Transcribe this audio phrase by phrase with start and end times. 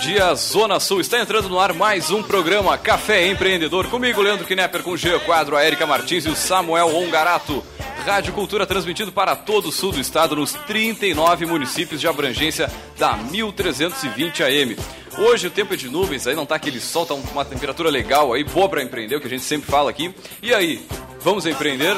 [0.00, 1.02] dia, Zona Sul.
[1.02, 3.86] Está entrando no ar mais um programa Café Empreendedor.
[3.88, 7.62] Comigo, Leandro Knepper, com o Jean Quadro, a Erika Martins e o Samuel Ongarato.
[8.06, 13.14] Rádio Cultura transmitido para todo o sul do estado, nos 39 municípios de abrangência da
[13.14, 14.76] 1320 AM.
[15.18, 18.32] Hoje o tempo é de nuvens, aí não tá aquele sol, tá uma temperatura legal
[18.32, 20.14] aí, boa para empreender, o que a gente sempre fala aqui.
[20.42, 20.82] E aí,
[21.20, 21.94] vamos empreender?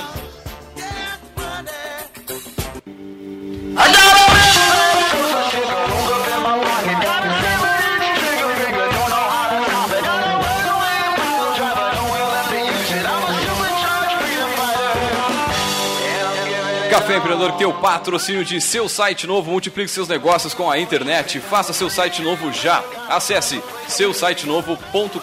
[16.92, 21.72] Café Empreendedor, teu patrocínio de seu site novo, multiplique seus negócios com a internet, faça
[21.72, 22.84] seu site novo já.
[23.08, 25.16] Acesse seusitenovo.com.br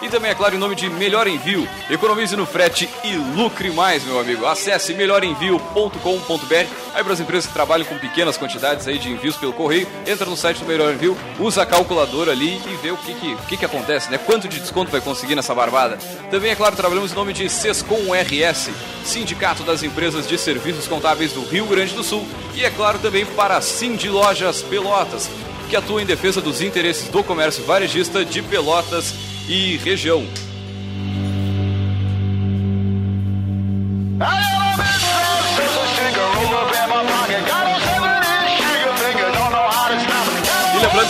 [0.00, 1.68] e também, é claro, em nome de Melhor Envio.
[1.90, 4.46] Economize no frete e lucre mais, meu amigo.
[4.46, 6.66] Acesse melhorenvio.com.br.
[6.94, 10.26] Aí para as empresas que trabalham com pequenas quantidades aí de envios pelo correio, entra
[10.26, 13.38] no site do Melhor Envio, usa a calculadora ali e vê o que que, o
[13.38, 14.18] que, que acontece, né?
[14.18, 15.98] Quanto de desconto vai conseguir nessa barbada.
[16.30, 18.70] Também, é claro, trabalhamos em nome de Sescom RS,
[19.04, 22.26] Sindicato das Empresas de Serviços Contábeis do Rio Grande do Sul.
[22.54, 25.30] E, é claro, também para a Cindy Lojas Pelotas,
[25.68, 29.14] que atua em defesa dos interesses do comércio varejista de Pelotas
[29.48, 30.24] e região.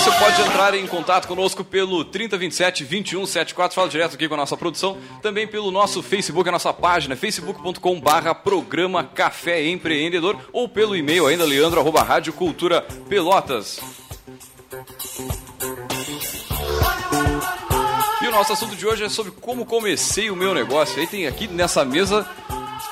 [0.01, 4.57] Você pode entrar em contato conosco pelo 3027 2174, fala direto aqui com a nossa
[4.57, 10.97] produção, também pelo nosso Facebook, a nossa página, facebook.com barra programa Café Empreendedor, ou pelo
[10.97, 12.81] e-mail ainda, leandro, arroba rádio cultura
[13.11, 13.79] pelotas.
[18.23, 20.99] E o nosso assunto de hoje é sobre como comecei o meu negócio.
[20.99, 22.27] Aí tem aqui nessa mesa,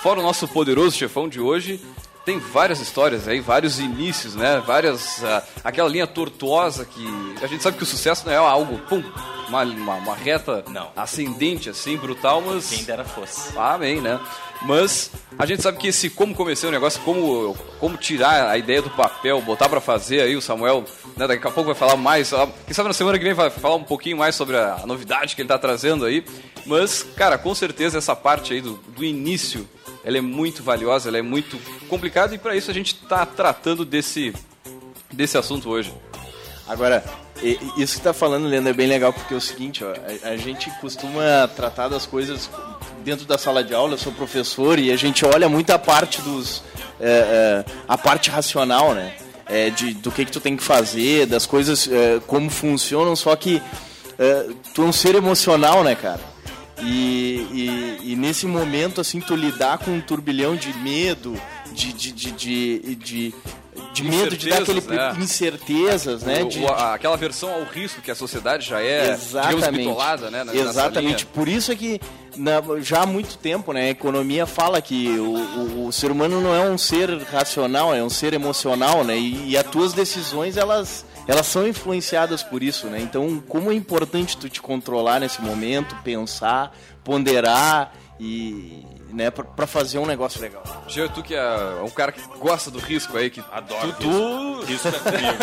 [0.02, 1.80] fora o nosso poderoso chefão de hoje,
[2.28, 4.62] tem várias histórias aí, vários inícios, né?
[4.66, 5.24] Várias.
[5.24, 7.06] ah, aquela linha tortuosa que.
[7.42, 9.02] A gente sabe que o sucesso não é algo, pum,
[9.48, 10.90] uma, uma, uma reta Não.
[10.94, 12.68] ascendente assim, brutal, mas.
[12.68, 13.56] Quem dera fosse.
[13.56, 14.20] Amém, né?
[14.60, 18.82] Mas a gente sabe que esse como comecei o negócio, como, como tirar a ideia
[18.82, 20.84] do papel, botar pra fazer aí, o Samuel,
[21.16, 23.48] né, daqui a pouco vai falar mais, ah, quem sabe na semana que vem vai
[23.48, 26.22] falar um pouquinho mais sobre a, a novidade que ele tá trazendo aí.
[26.66, 29.66] Mas, cara, com certeza essa parte aí do, do início,
[30.04, 33.84] ela é muito valiosa, ela é muito complicada e para isso a gente tá tratando
[33.84, 34.34] desse,
[35.12, 35.92] desse assunto hoje.
[36.66, 37.02] Agora,
[37.76, 39.92] isso que tá falando, Leandro, é bem legal, porque é o seguinte, ó,
[40.24, 42.50] a, a gente costuma tratar das coisas
[43.04, 46.20] dentro da sala de aula, eu sou professor, e a gente olha muito a parte
[46.20, 46.62] dos.
[47.00, 49.14] é, é, a parte racional, né?
[49.46, 53.34] É, de, do que, que tu tem que fazer, das coisas, é, como funcionam, só
[53.34, 53.62] que
[54.18, 56.20] é, tu é um ser emocional, né, cara?
[56.82, 57.46] E,
[58.04, 61.40] e, e nesse momento, assim, tu lidar com um turbilhão de medo,
[61.72, 63.34] de, de, de, de, de,
[63.92, 65.22] de medo de dar aquele Incertezas, né?
[65.22, 66.42] incertezas, né?
[66.44, 69.16] O- De, aquela versão ao risco que a sociedade já é,
[69.72, 70.44] bitolada, né?
[70.44, 71.26] na- Exatamente.
[71.26, 72.00] Por isso é que
[72.36, 76.40] na- já há muito tempo, né, a economia fala que o, o- o ser humano
[76.40, 79.18] não é um ser racional, é um ser emocional, né?
[79.18, 82.98] E, e as tuas decisões elas elas são influenciadas por isso, né?
[83.00, 89.98] Então, como é importante tu te controlar nesse momento, pensar, ponderar e né, para fazer
[89.98, 90.62] um negócio legal.
[90.88, 94.64] Jean, tu que é um cara que gosta do risco aí, que Adoro tu, tu
[94.64, 95.34] Risco é comigo.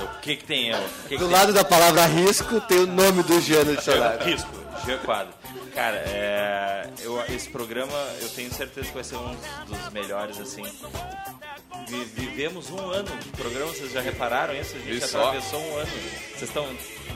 [0.16, 0.78] o que que tem eu?
[1.08, 1.32] Que que Do tem?
[1.36, 4.24] lado da palavra risco tem o nome do Jean no dicionário.
[4.24, 4.50] Risco,
[4.84, 5.39] Jean Quadro.
[5.74, 9.36] Cara, é, eu, esse programa eu tenho certeza que vai ser um
[9.66, 10.62] dos melhores, assim.
[11.88, 14.76] Vi- vivemos um ano de programa, vocês já repararam isso?
[14.76, 15.90] A gente Isso, atravessou um ano.
[16.30, 16.66] Vocês estão.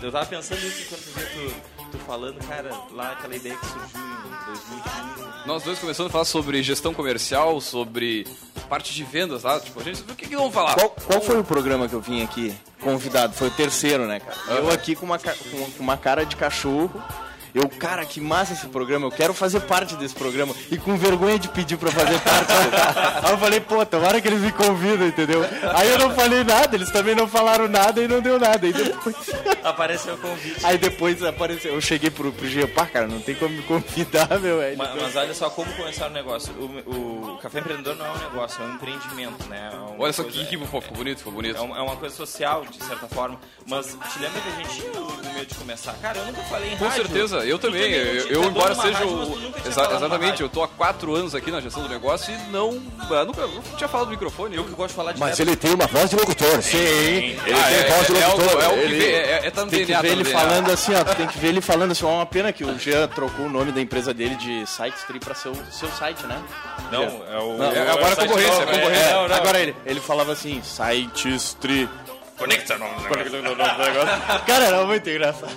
[0.02, 4.00] Eu tava pensando nisso enquanto via tu, tu falando, cara, lá aquela ideia que surgiu
[4.00, 5.46] em 2015.
[5.46, 8.26] Nós dois começamos a falar sobre gestão comercial, sobre
[8.68, 9.60] parte de vendas lá.
[9.60, 10.74] Tipo, a gente, o que, que vamos falar?
[10.74, 13.34] Qual, qual foi o programa que eu vim aqui convidado?
[13.34, 14.36] Foi o terceiro, né, cara?
[14.58, 16.90] Eu aqui com uma, com uma cara de cachorro
[17.54, 20.52] Eu, cara, que massa esse programa, eu quero fazer parte desse programa.
[20.70, 22.52] E com vergonha de pedir pra fazer parte.
[23.24, 25.40] Aí eu falei, pô, tomara que eles me convidam, entendeu?
[25.74, 28.66] Aí eu não falei nada, eles também não falaram nada e não deu nada.
[28.66, 29.14] Aí depois,
[29.62, 30.66] Apareceu o convite.
[30.66, 34.60] aí depois apareceu, eu cheguei pro, pro pá, cara, não tem como me convidar, meu.
[34.60, 36.52] Ele Mas, mas olha só como começar o negócio.
[36.54, 39.70] O, o Café Empreendedor não é um negócio, é um empreendimento, né?
[39.72, 41.56] É Olha só coisa- que, que ficou bonito, ficou bonito.
[41.56, 43.38] É uma, é uma coisa social, de certa forma.
[43.66, 45.94] Mas te lembra que a gente tinha o medo de começar?
[46.02, 47.02] Cara, eu nunca falei em Com rádio.
[47.04, 47.92] certeza, eu também.
[47.92, 49.54] Eu, eu, é embora seja rádio, o.
[49.66, 52.80] Exa- exatamente, eu tô há quatro anos aqui na gestão do negócio e não.
[53.10, 54.56] ah, Nunca, nunca tinha falado no microfone.
[54.56, 56.62] Eu que gosto de falar de Mas ele tem uma voz de locutor.
[56.62, 58.62] Sim, ele Ah, tem é, voz de é, é algo- locutor.
[58.62, 60.40] é que Ele- vem- é, é, é tá Tem que ver tá ele DNA.
[60.40, 61.04] falando assim, ó.
[61.04, 62.14] Tem que ver ele falando assim, ó.
[62.14, 65.48] Uma pena que o Jean trocou o nome da empresa dele de Sitestree pra ser
[65.48, 66.40] o seu site, né?
[66.92, 67.56] Não, é o.
[67.56, 69.10] Não, é agora o site concorrência, é concorrência.
[69.12, 69.36] não, não.
[69.36, 71.88] Agora ele, ele falava assim, Sitestree.
[72.36, 72.88] Conecta não,
[74.46, 75.52] Cara, era muito engraçado.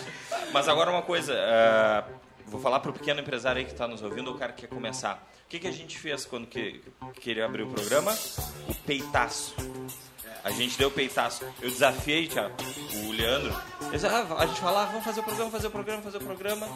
[0.58, 2.04] Mas agora uma coisa, é,
[2.48, 5.24] vou falar pro pequeno empresário aí que está nos ouvindo, o cara que quer começar.
[5.46, 6.82] O que, que a gente fez quando que,
[7.22, 8.12] queria abrir o programa?
[8.68, 9.56] O peitaço.
[10.44, 11.46] A gente deu o peitaço.
[11.62, 12.56] Eu desafiei, Thiago,
[13.06, 13.56] o Leandro.
[13.92, 16.68] Disse, ah, a gente falava, vamos fazer o programa, fazer o programa, fazer o programa.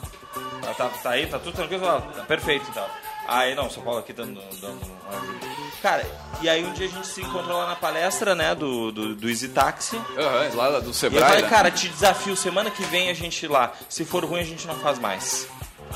[0.69, 1.89] Ah, tá, tá aí, tá tudo tranquilo?
[1.89, 2.87] Ah, tá perfeito e tal.
[3.27, 4.79] Aí, não, São Paulo aqui dando, dando
[5.09, 5.47] uma ajuda.
[5.81, 6.05] Cara,
[6.41, 9.29] e aí um dia a gente se encontrou lá na palestra, né, do, do, do
[9.29, 9.95] Easy Taxi.
[10.17, 11.23] Aham, lá do E eu Sebrae.
[11.23, 11.49] falei, né?
[11.49, 13.71] cara, te desafio, semana que vem a gente ir lá.
[13.89, 15.47] Se for ruim, a gente não faz mais.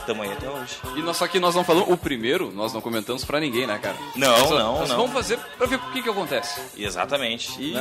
[0.06, 0.75] Tamo aí até hoje.
[0.98, 3.80] E nós, só que nós não falamos o primeiro, nós não comentamos pra ninguém, né,
[3.81, 3.95] cara?
[4.16, 4.98] Não, Nós não, nós não.
[4.98, 6.60] vamos fazer pra ver o que que acontece.
[6.78, 7.62] Exatamente.
[7.62, 7.74] E,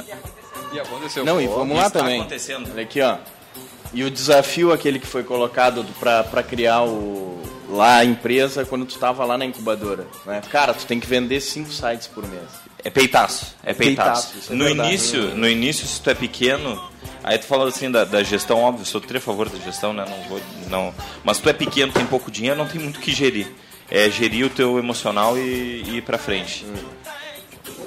[0.73, 1.25] e aconteceu.
[1.25, 2.20] Não, e vamos lá está também.
[2.20, 2.70] acontecendo.
[2.70, 3.17] Olha aqui, ó.
[3.93, 8.84] E o desafio aquele que foi colocado pra, pra criar o, lá a empresa quando
[8.87, 10.06] tu tava lá na incubadora.
[10.26, 10.40] Né?
[10.50, 12.43] Cara, tu tem que vender cinco sites por mês.
[12.84, 13.55] É peitaço.
[13.64, 14.32] É peitaço.
[14.32, 14.88] Peitaço, é no, verdade.
[14.88, 16.82] início, no início, se tu é pequeno,
[17.22, 20.05] aí tu falando assim da, da gestão, óbvio, sou tri a favor da gestão, né?
[20.08, 20.40] Não vou.
[20.69, 20.94] Não.
[21.25, 23.46] Mas tu é pequeno, tem pouco dinheiro, não tem muito o que gerir.
[23.90, 26.66] É gerir o teu emocional e, e ir pra frente.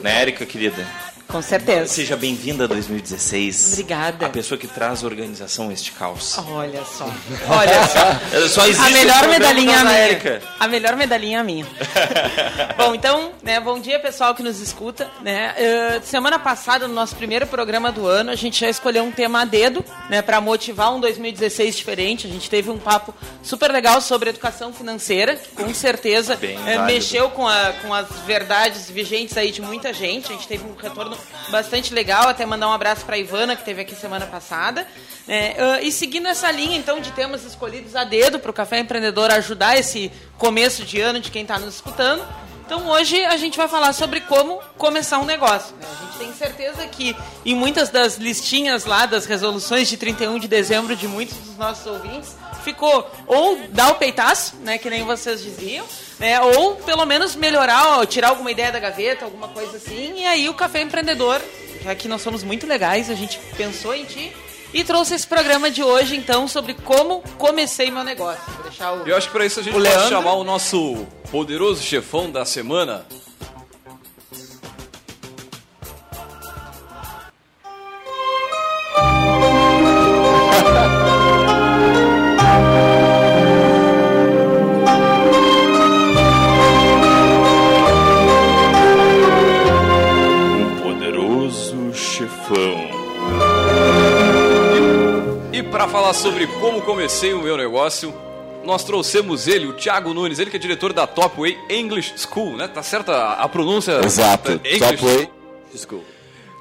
[0.02, 0.86] Né, Érica, querida?
[1.28, 1.88] Com certeza.
[1.94, 3.74] Seja bem-vinda a 2016.
[3.74, 4.26] Obrigada.
[4.28, 6.38] A pessoa que traz organização a este caos.
[6.38, 7.04] Olha só.
[7.50, 8.48] Olha só.
[8.48, 9.98] Só existe A melhor medalhinha da minha.
[9.98, 10.42] Érica.
[10.58, 11.66] A melhor medalhinha minha.
[12.78, 15.54] Bom, então, né, bom dia pessoal que nos escuta, né?
[15.58, 19.42] Eh, semana passada, no nosso primeiro programa do ano, a gente já escolheu um tema
[19.42, 22.28] a dedo, né, para motivar um 2016 diferente.
[22.28, 23.14] A gente teve um papo
[23.44, 26.84] super legal sobre educação financeira, que com certeza válido.
[26.86, 30.32] mexeu com, a- com as verdades vigentes aí de muita gente.
[30.32, 31.17] A gente teve um retorno
[31.50, 34.88] bastante legal, até mandar um abraço para Ivana, que teve aqui semana passada.
[35.28, 35.56] né?
[35.58, 39.32] Ah, e seguindo essa linha, então, de temas escolhidos a dedo para o Café Empreendedor
[39.32, 42.26] ajudar esse começo de ano de quem está nos escutando.
[42.66, 45.74] Então, hoje a gente vai falar sobre como começar um negócio.
[45.78, 45.88] né?
[45.90, 47.16] A gente tem certeza que
[47.46, 51.86] em muitas das listinhas lá das resoluções de 31 de dezembro de muitos dos nossos
[51.86, 52.36] ouvintes,
[52.68, 55.86] ficou ou dar o peitaço, né, que nem vocês diziam,
[56.20, 60.20] né, ou pelo menos melhorar, ó, tirar alguma ideia da gaveta, alguma coisa assim.
[60.20, 61.42] E aí o Café Empreendedor,
[61.82, 64.34] já que nós somos muito legais, a gente pensou em ti
[64.74, 68.44] e trouxe esse programa de hoje, então, sobre como comecei meu negócio.
[68.54, 69.08] Vou deixar o...
[69.08, 70.10] Eu acho que pra isso a gente pode Leandro?
[70.10, 73.06] chamar o nosso poderoso chefão da semana.
[95.78, 98.12] Pra falar sobre como comecei o meu negócio,
[98.66, 102.68] nós trouxemos ele, o Thiago Nunes, ele que é diretor da Topway English School, né?
[102.68, 104.02] Tá certa a pronúncia?
[104.04, 104.54] Exato.
[104.54, 105.30] English Top way.
[105.76, 106.04] School.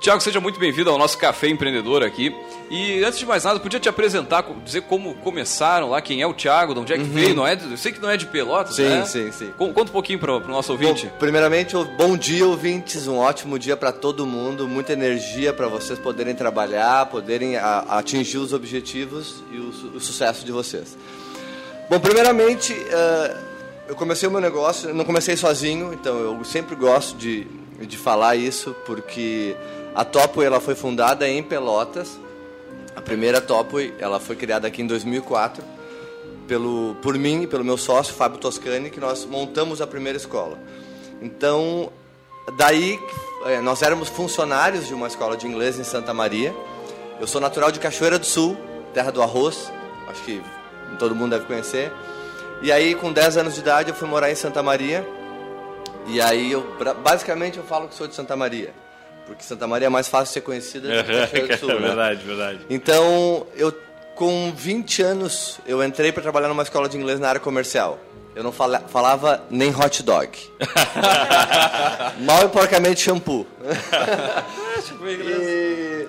[0.07, 2.33] Tiago, seja muito bem-vindo ao nosso Café Empreendedor aqui.
[2.71, 6.33] E antes de mais nada, podia te apresentar, dizer como começaram lá, quem é o
[6.33, 7.55] Thiago, de onde é que veio, não é?
[7.55, 9.05] Eu sei que não é de Pelotas, Sim, né?
[9.05, 9.53] sim, sim.
[9.59, 11.07] Con- Conta um pouquinho pro, pro nosso ouvinte.
[11.07, 13.09] Bom, primeiramente, o- bom dia, ouvintes.
[13.09, 14.69] Um ótimo dia para todo mundo.
[14.69, 20.01] Muita energia para vocês poderem trabalhar, poderem a- atingir os objetivos e o, su- o
[20.01, 20.97] sucesso de vocês.
[21.91, 23.37] Bom, primeiramente, eh,
[23.89, 27.45] eu comecei o meu negócio, não comecei sozinho, então eu sempre gosto de,
[27.81, 29.57] de falar isso, porque
[29.97, 32.21] a Topway ela foi fundada em Pelotas.
[32.95, 35.65] A primeira Topway ela foi criada aqui em 2004
[36.47, 40.59] pelo, por mim e pelo meu sócio, Fábio Toscani, que nós montamos a primeira escola.
[41.23, 41.91] Então,
[42.59, 43.01] daí,
[43.47, 46.55] eh, nós éramos funcionários de uma escola de inglês em Santa Maria.
[47.19, 48.55] Eu sou natural de Cachoeira do Sul,
[48.93, 49.73] terra do arroz,
[50.09, 50.43] acho que
[50.99, 51.91] todo mundo deve conhecer.
[52.61, 55.09] E aí, com 10 anos de idade, eu fui morar em Santa Maria.
[56.07, 56.67] E aí, eu,
[57.03, 58.75] basicamente, eu falo que sou de Santa Maria.
[59.27, 61.71] Porque Santa Maria é mais fácil de ser conhecida do que Cachoeira do Sul.
[61.71, 61.81] é né?
[61.81, 62.61] verdade, verdade.
[62.71, 63.73] Então, eu
[64.17, 67.99] com 20 anos, eu entrei para trabalhar numa escola de inglês na área comercial.
[68.35, 70.31] Eu não fala, falava nem hot dog.
[72.21, 73.47] Mal e porcamente shampoo.
[75.05, 76.09] e,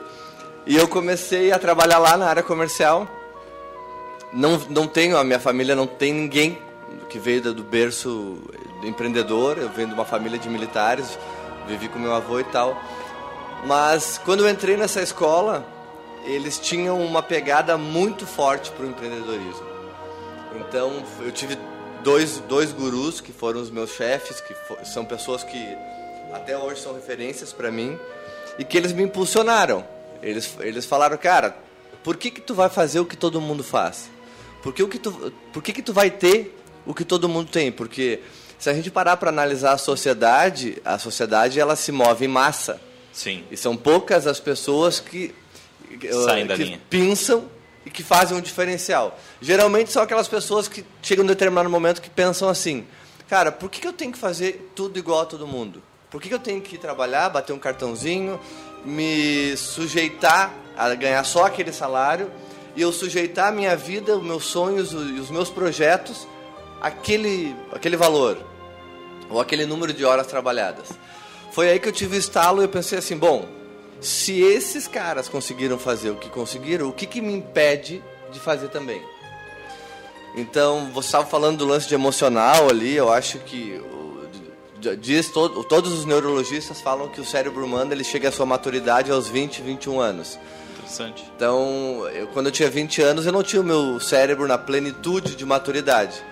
[0.65, 3.07] e eu comecei a trabalhar lá na área comercial.
[4.31, 6.57] Não, não tenho, a minha família não tem ninguém
[7.09, 8.37] que veio do berço
[8.83, 9.57] empreendedor.
[9.57, 11.17] Eu venho de uma família de militares,
[11.67, 12.81] vivi com meu avô e tal.
[13.65, 15.65] Mas quando eu entrei nessa escola,
[16.25, 19.65] eles tinham uma pegada muito forte para o empreendedorismo.
[20.55, 21.57] Então eu tive
[22.03, 25.77] dois, dois gurus que foram os meus chefes, que fo- são pessoas que
[26.33, 27.97] até hoje são referências para mim
[28.57, 29.83] e que eles me impulsionaram.
[30.21, 31.55] Eles, eles falaram, cara,
[32.03, 34.09] por que que tu vai fazer o que todo mundo faz?
[34.63, 37.49] Por que, o que, tu, por que que tu vai ter o que todo mundo
[37.51, 37.71] tem?
[37.71, 38.21] Porque
[38.57, 42.79] se a gente parar para analisar a sociedade, a sociedade ela se move em massa.
[43.17, 43.43] Sim.
[43.49, 45.33] E são poucas as pessoas que,
[46.23, 46.81] Saem uh, da que linha.
[46.87, 47.49] pensam
[47.83, 49.19] e que fazem um diferencial.
[49.41, 52.85] Geralmente são aquelas pessoas que chegam em um determinado momento que pensam assim:
[53.27, 55.81] cara, por que, que eu tenho que fazer tudo igual a todo mundo?
[56.11, 58.39] Por que, que eu tenho que trabalhar, bater um cartãozinho,
[58.85, 62.31] me sujeitar a ganhar só aquele salário
[62.75, 66.27] e eu sujeitar a minha vida, os meus sonhos e os meus projetos
[66.79, 68.37] àquele, àquele valor?
[69.29, 70.89] ou aquele número de horas trabalhadas.
[71.57, 73.49] Foi aí que eu tive o estalo e eu pensei assim, bom,
[73.99, 78.67] se esses caras conseguiram fazer o que conseguiram, o que, que me impede de fazer
[78.67, 79.01] também?
[80.35, 83.81] Então, você estava falando do lance de emocional ali, eu acho que
[84.99, 89.11] diz todo, todos os neurologistas falam que o cérebro humano ele chega à sua maturidade
[89.11, 90.37] aos 20, 21 anos.
[90.75, 91.25] Interessante.
[91.35, 95.35] Então, eu, quando eu tinha 20 anos, eu não tinha o meu cérebro na plenitude
[95.35, 96.23] de maturidade.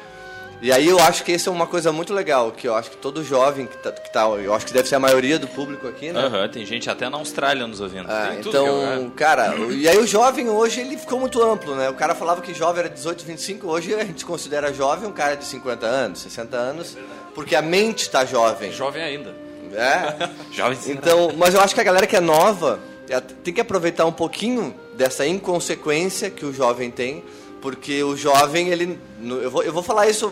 [0.62, 2.97] E aí eu acho que isso é uma coisa muito legal, que eu acho que
[2.97, 5.88] todo jovem que tá, que tá eu acho que deve ser a maioria do público
[5.88, 6.19] aqui, né?
[6.19, 8.09] Aham, tem gente até na Austrália nos ouvindo.
[8.09, 9.12] Ah, que é então, lugar.
[9.15, 11.89] cara, e aí o jovem hoje ele ficou muito amplo, né?
[11.89, 15.35] O cara falava que jovem era 18, 25, hoje a gente considera jovem um cara
[15.35, 16.97] de 50 anos, 60 anos,
[17.33, 18.71] porque a mente tá jovem.
[18.71, 19.35] Jovem ainda.
[19.74, 20.29] É.
[20.51, 20.93] Jovem sim.
[20.93, 24.12] Então, mas eu acho que a galera que é nova é, tem que aproveitar um
[24.12, 27.24] pouquinho dessa inconsequência que o jovem tem,
[27.65, 29.00] porque o jovem, ele.
[29.24, 30.31] Eu vou, eu vou falar isso,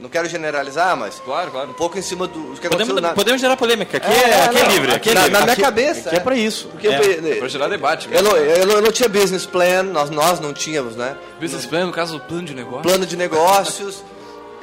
[0.00, 1.20] não quero generalizar, mas.
[1.24, 1.74] Claro, Um claro.
[1.74, 3.98] pouco em cima do do que Podemos, na, podemos gerar polêmica.
[3.98, 4.92] Aqui é, É, aqui é livre.
[4.96, 5.32] Aqui é na, livre.
[5.34, 6.10] na minha Aqui- cabeça.
[6.10, 6.66] Que é pra isso.
[6.72, 6.98] Porque É,
[7.34, 10.40] eu, Pra gerar debate eu, não, eu, não, eu não tinha business plan, nós, nós
[10.40, 11.16] não tínhamos, né?
[11.40, 12.82] Business plan, no caso, plano de negócio.
[12.82, 14.02] Plano de negócios.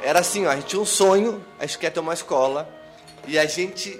[0.02, 2.68] Era assim, ó, a gente tinha um sonho, a gente quer ter uma escola.
[3.26, 3.98] E a gente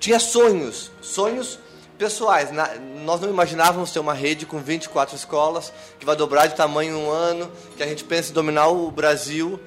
[0.00, 1.58] tinha sonhos, sonhos
[1.98, 2.50] pessoais.
[2.52, 2.70] Na-
[3.04, 7.00] nós não imaginávamos ter uma rede com 24 escolas, que vai dobrar de tamanho em
[7.00, 9.60] um ano, que a gente pensa em dominar o Brasil.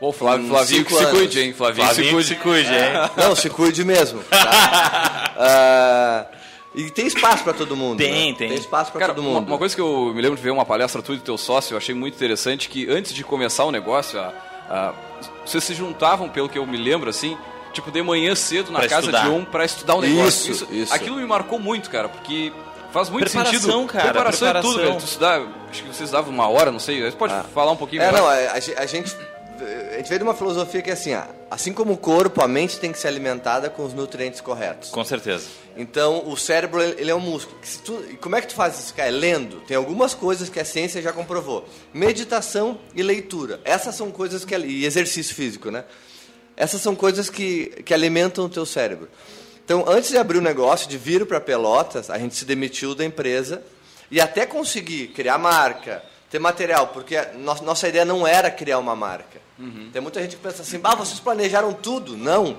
[0.00, 1.18] Pô, Flávio, Flavinho que cinco se anos.
[1.18, 1.52] cuide, hein?
[1.52, 2.68] Flavinho, Flavinho se que cuide.
[2.68, 3.10] se cuide, hein?
[3.16, 4.22] Não, se cuide mesmo.
[4.24, 5.32] tá?
[5.44, 6.26] Ah,
[6.74, 7.98] e tem espaço para todo mundo.
[7.98, 8.38] Tem, né?
[8.38, 8.48] tem.
[8.48, 9.48] Tem espaço para todo uma, mundo.
[9.48, 11.74] uma coisa que eu me lembro de ver uma palestra tua e do teu sócio,
[11.74, 14.32] eu achei muito interessante que antes de começar o negócio, a-
[14.70, 14.94] a-
[15.44, 17.36] vocês se juntavam, pelo que eu me lembro, assim,
[17.72, 19.24] tipo, de manhã cedo na Pra casa estudar.
[19.24, 20.52] de um pra estudar o negócio.
[20.52, 20.92] Isso, isso.
[20.94, 22.52] Aquilo me marcou muito, cara, porque
[22.92, 23.86] faz muito Preparação, sentido.
[23.86, 24.84] cara, Preparação, é tudo, preparação.
[24.84, 25.00] velho.
[25.00, 27.02] Tu estudar, acho que vocês davam uma hora, não sei.
[27.02, 28.20] Você pode falar um pouquinho É, melhor?
[28.22, 29.16] não, a, a ge- a gente.
[29.92, 32.48] A gente veio de uma filosofia que é assim, ah, assim como o corpo, a
[32.48, 34.88] mente tem que ser alimentada com os nutrientes corretos.
[34.90, 35.46] Com certeza.
[35.76, 37.56] Então, o cérebro, ele é um músculo.
[37.84, 39.08] Tu- e como é que tu faz isso, cara?
[39.08, 39.60] É lendo.
[39.60, 41.64] Tem algumas coisas que a ciência já comprovou.
[41.94, 43.60] Meditação e leitura.
[43.64, 44.56] Essas são coisas que...
[44.56, 45.84] E exercício físico, né?
[46.56, 49.08] Essas são coisas que, que alimentam o teu cérebro.
[49.64, 53.04] Então, antes de abrir o negócio, de vir para Pelotas, a gente se demitiu da
[53.04, 53.62] empresa
[54.10, 58.94] e até conseguir criar marca, ter material, porque nossa, nossa ideia não era criar uma
[58.96, 59.40] marca.
[59.92, 62.16] Tem muita gente que pensa assim, bah, vocês planejaram tudo.
[62.16, 62.56] Não.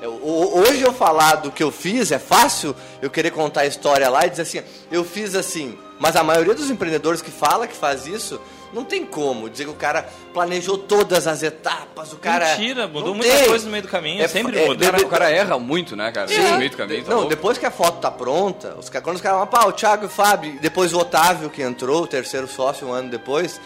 [0.00, 3.66] Eu- ho- hoje eu falar do que eu fiz é fácil eu querer contar a
[3.66, 5.78] história lá e dizer assim, eu fiz assim.
[5.98, 8.40] Mas a maioria dos empreendedores que fala que faz isso,
[8.72, 12.56] não tem como dizer que o cara planejou todas as etapas, o cara...
[12.56, 13.48] Mentira, mudou muita tem.
[13.48, 14.22] coisa no meio do caminho.
[14.22, 14.84] É sempre é, muda.
[14.84, 16.28] Cara, deve- o cara erra muito, né, cara?
[16.28, 16.38] Sim.
[16.52, 17.30] No meio do caminho, tá não, louco.
[17.30, 20.06] depois que a foto tá pronta, os, quando os caras falam, pá, o Thiago e
[20.06, 23.60] o Fábio, depois o Otávio que entrou, o terceiro sócio um ano depois,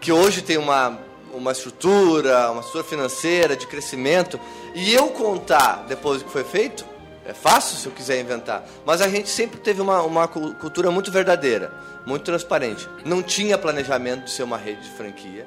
[0.00, 0.98] que hoje tem uma,
[1.32, 4.40] uma estrutura, uma estrutura financeira, de crescimento,
[4.74, 6.84] e eu contar depois do que foi feito,
[7.30, 8.64] é fácil se eu quiser inventar.
[8.84, 11.72] Mas a gente sempre teve uma, uma cu- cultura muito verdadeira,
[12.04, 12.88] muito transparente.
[13.04, 15.46] Não tinha planejamento de ser uma rede de franquia.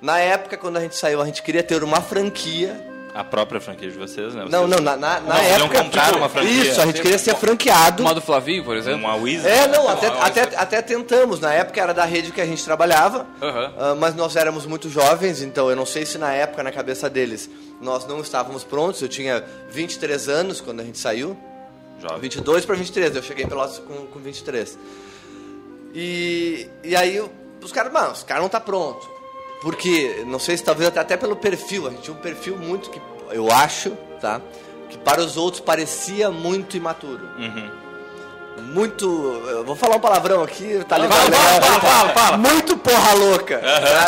[0.00, 2.80] Na época, quando a gente saiu, a gente queria ter uma franquia
[3.14, 4.46] A própria franquia de vocês, né?
[4.48, 5.82] não, Vocês- não, na, na, na Não, iam época.
[5.82, 6.50] comprar uma franquia.
[6.70, 8.02] Isso, a gente queria ser franqueado.
[8.02, 9.00] Uma do Flavinho, por exemplo.
[9.00, 9.44] Uma Wiz.
[9.44, 11.40] É, não, até, Não, até, até tentamos.
[11.40, 15.42] Na época era da rede que a gente trabalhava, ah, mas nós éramos muito jovens,
[15.42, 17.50] então eu não sei se na época, na cabeça deles,
[17.80, 19.02] nós não estávamos prontos.
[19.02, 21.36] Eu tinha 23 anos quando a gente saiu.
[22.00, 22.20] Jovem.
[22.20, 24.78] 22 para 23, eu cheguei em Pelotas com, com 23.
[25.94, 27.30] E, e aí eu-
[27.62, 29.17] os caras, mano, os caras não tá pronto.
[29.60, 32.90] Porque, não sei se talvez até, até pelo perfil, a gente tinha um perfil muito
[32.90, 33.00] que,
[33.30, 34.40] eu acho, tá?
[34.88, 37.28] Que para os outros parecia muito imaturo.
[38.62, 39.06] Muito.
[39.48, 41.32] Eu vou falar um palavrão aqui, tá ligado?
[41.32, 42.36] fala, fala, fala, fala.
[42.36, 43.60] Muito porra louca.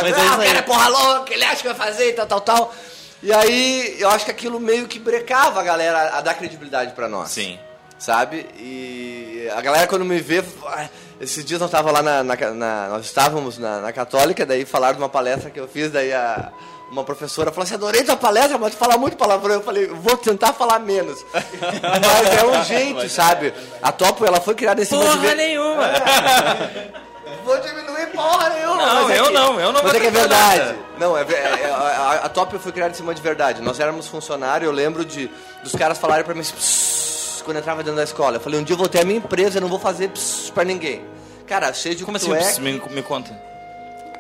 [0.02, 2.12] mas é ah, isso o cara é porra louca, ele acha que vai fazer e
[2.12, 2.75] tal, tal, tal.
[3.23, 7.07] E aí, eu acho que aquilo meio que brecava a galera a dar credibilidade pra
[7.07, 7.59] nós Sim.
[7.99, 8.47] sabe?
[8.59, 10.88] E a galera quando me vê, ah,
[11.21, 14.95] esses dias nós tava lá na, na- na- nós estávamos na, na Católica, daí falaram
[14.97, 16.50] de uma palestra que eu fiz, daí a,
[16.91, 19.55] uma professora falou assim, adorei tua palestra, mas tu fala muito palavrão.
[19.55, 21.25] Eu falei, vou tentar falar menos.
[21.33, 23.53] mas é um jeito, sabe?
[23.83, 25.07] A Topo, ela foi criada em cima de...
[25.07, 25.85] Porra ver- nenhuma.
[27.45, 28.77] Vou diminuir porra nenhuma.
[28.77, 30.59] Não, é eu que- não, eu não Mas vou é que é verdade.
[30.61, 30.77] nada.
[30.99, 33.62] Não, é, é- é- a, a Top foi criada em cima de verdade.
[33.62, 35.31] Nós éramos funcionários, eu lembro de
[35.62, 38.37] dos caras falarem pra mim assim, "Psss", quando eu entrava dentro da escola.
[38.37, 40.50] Eu falei, um dia eu vou ter a minha empresa, eu não vou fazer psss
[40.50, 41.05] pra ninguém.
[41.50, 42.28] Cara, cheio de Como assim?
[42.28, 42.61] cueca.
[42.61, 43.37] Me, me conta.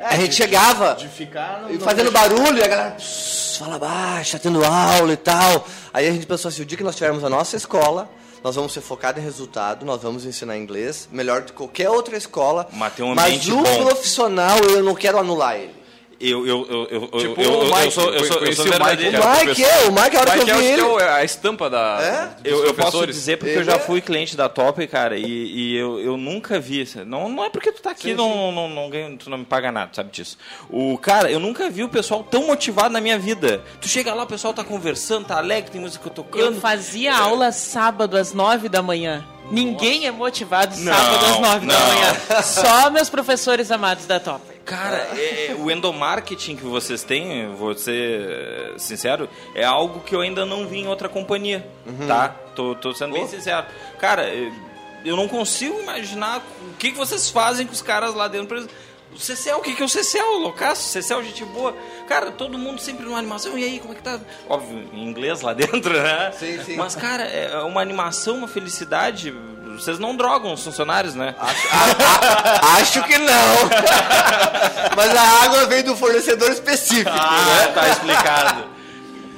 [0.02, 1.64] A gente chegava De ficar...
[1.70, 5.64] e no- fazendo barulho, e a galera "Psss, fala baixo, tá tendo aula e tal.
[5.94, 8.08] Aí a gente pensou assim, o dia que nós tivermos a nossa escola,
[8.42, 12.16] nós vamos ser focados em resultado, nós vamos ensinar inglês, melhor do que qualquer outra
[12.16, 12.66] escola.
[12.72, 13.84] Mas tem um mas no bom.
[13.86, 15.74] profissional eu não quero anular ele.
[16.20, 18.64] Eu, eu, eu, eu, Tipo eu, o eu, eu Mike, sou, eu sou, eu sou
[18.66, 19.16] o Mike, verdadeiro.
[19.16, 20.80] Era O Mike é, o Mike, a hora Mike que é, eu vi acho que
[20.96, 21.02] ele...
[21.02, 22.50] é é a estampa da, É?
[22.50, 25.24] Eu, eu posso dizer porque Ele eu já é- fui cliente da Top, cara, e,
[25.24, 26.86] e eu, eu nunca vi.
[27.06, 29.72] Não, não é porque tu tá aqui, não, Não, não, ganha- tu não me paga
[29.72, 30.36] nada, sabe disso.
[30.68, 33.62] O cara, eu nunca vi o pessoal tão motivado na minha vida.
[33.80, 36.60] Tu chega lá, o pessoal tá conversando, tá alegre, tem música Eu tocando.
[36.60, 39.24] fazia aula sábado às nove da manhã.
[39.50, 41.86] Ninguém é motivado Não, sábado às nove da não.
[41.88, 42.42] manhã.
[42.42, 44.42] Só meus professores amados da Top.
[44.70, 50.14] Cara, é- é- o endomarketing que vocês têm, vou ser eh, sincero, é algo que
[50.14, 51.66] eu ainda não vi em outra companhia,
[52.06, 52.28] tá?
[52.54, 53.66] Tô, tô sendo bem sincero.
[53.98, 54.50] Cara, eh,
[55.04, 58.66] eu não consigo imaginar o que, que vocês fazem com os caras lá dentro.
[59.14, 60.38] O CCL, o que, que é o CCL?
[60.38, 61.74] Loucaço, CCL, gente boa.
[62.08, 63.58] Cara, todo mundo sempre numa animação.
[63.58, 64.18] E aí, como é que tá?
[64.48, 66.32] Óbvio, em inglês lá dentro, né?
[66.38, 66.76] Sim, sim.
[66.76, 69.34] Mas, cara, é uma animação, uma felicidade.
[69.76, 71.34] Vocês não drogam os funcionários, né?
[72.78, 73.70] Acho que não.
[74.96, 77.66] Mas a água vem do fornecedor específico, Ah, né?
[77.74, 78.64] tá explicado.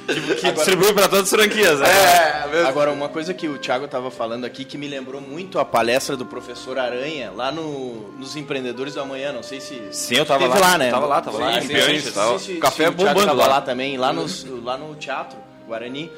[0.07, 1.87] Que que distribui para todas as franquias, né?
[1.89, 2.67] É, mesmo.
[2.67, 6.17] Agora, uma coisa que o Thiago estava falando aqui que me lembrou muito a palestra
[6.17, 9.31] do professor Aranha lá no, nos Empreendedores do Amanhã.
[9.31, 9.81] Não sei se.
[9.91, 10.67] Sim, eu tava Teve lá.
[10.71, 10.91] lá, né?
[10.91, 11.61] Tava lá, tava lá.
[11.61, 13.47] Sim, em sim, sim, Não tava- se- café se Thiago bombando tava lá.
[13.47, 15.37] lá também, lá, nos, lá no teatro
[15.67, 16.11] Guarani.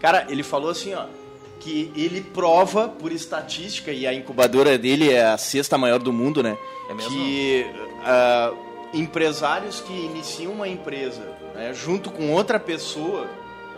[0.00, 1.04] Cara, ele falou assim, ó,
[1.60, 6.42] que ele prova por estatística, e a incubadora dele é a sexta maior do mundo,
[6.42, 6.56] né?
[6.90, 7.10] É mesmo?
[7.10, 7.66] Que
[8.04, 8.52] ah,
[8.92, 11.22] empresários que iniciam uma empresa
[11.54, 13.26] né, junto com outra pessoa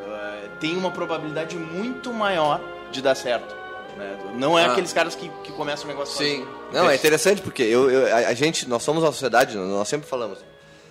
[0.06, 2.60] ah, tem uma probabilidade muito maior
[2.90, 3.54] de dar certo.
[3.96, 4.16] né?
[4.36, 4.72] Não é Ah.
[4.72, 6.38] aqueles caras que, que começam o negócio Sim.
[6.40, 6.48] sozinho.
[6.72, 10.08] Não, é interessante porque eu, eu- a, a gente, nós somos uma sociedade, nós sempre
[10.08, 10.38] falamos,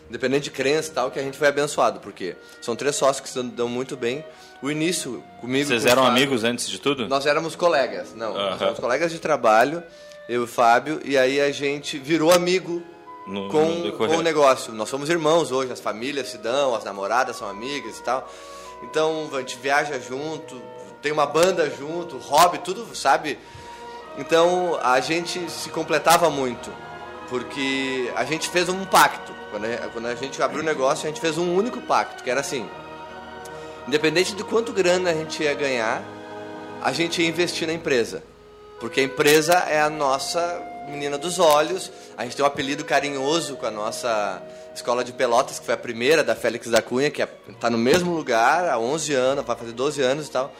[0.09, 3.27] independente de crença e tal, que a gente foi abençoado, porque são três sócios que
[3.29, 4.23] se dão, dão muito bem.
[4.61, 5.67] O início, comigo...
[5.67, 7.07] Vocês com eram Fábio, amigos antes de tudo?
[7.09, 8.49] Nós éramos colegas, não, Aham.
[8.51, 9.83] nós éramos colegas de trabalho,
[10.29, 12.81] eu e o Fábio, e aí a gente virou amigo
[13.25, 14.13] No- no com, decorrer.
[14.13, 14.73] com o negócio.
[14.73, 18.29] Nós somos irmãos hoje, as famílias se dão, as namoradas são amigas e tal.
[18.83, 20.61] Então a gente viaja junto,
[21.01, 23.39] tem uma banda junto, hobby, tudo, sabe?
[24.17, 26.69] Então a gente se completava muito,
[27.29, 29.33] porque a gente fez um pacto.
[29.51, 32.29] Quando a, quando a gente abriu o negócio, a gente fez um único pacto, que
[32.29, 32.67] era assim:
[33.87, 36.03] independente de quanto grana a gente ia ganhar,
[36.81, 38.23] a gente ia investir na empresa.
[38.79, 41.91] Porque a empresa é a nossa menina dos olhos.
[42.17, 44.41] A gente tem um apelido carinhoso com a nossa
[44.75, 48.13] escola de Pelotas, que foi a primeira da Félix da Cunha, que está no mesmo
[48.13, 50.53] lugar há 11 anos, vai fazer 12 anos e tal.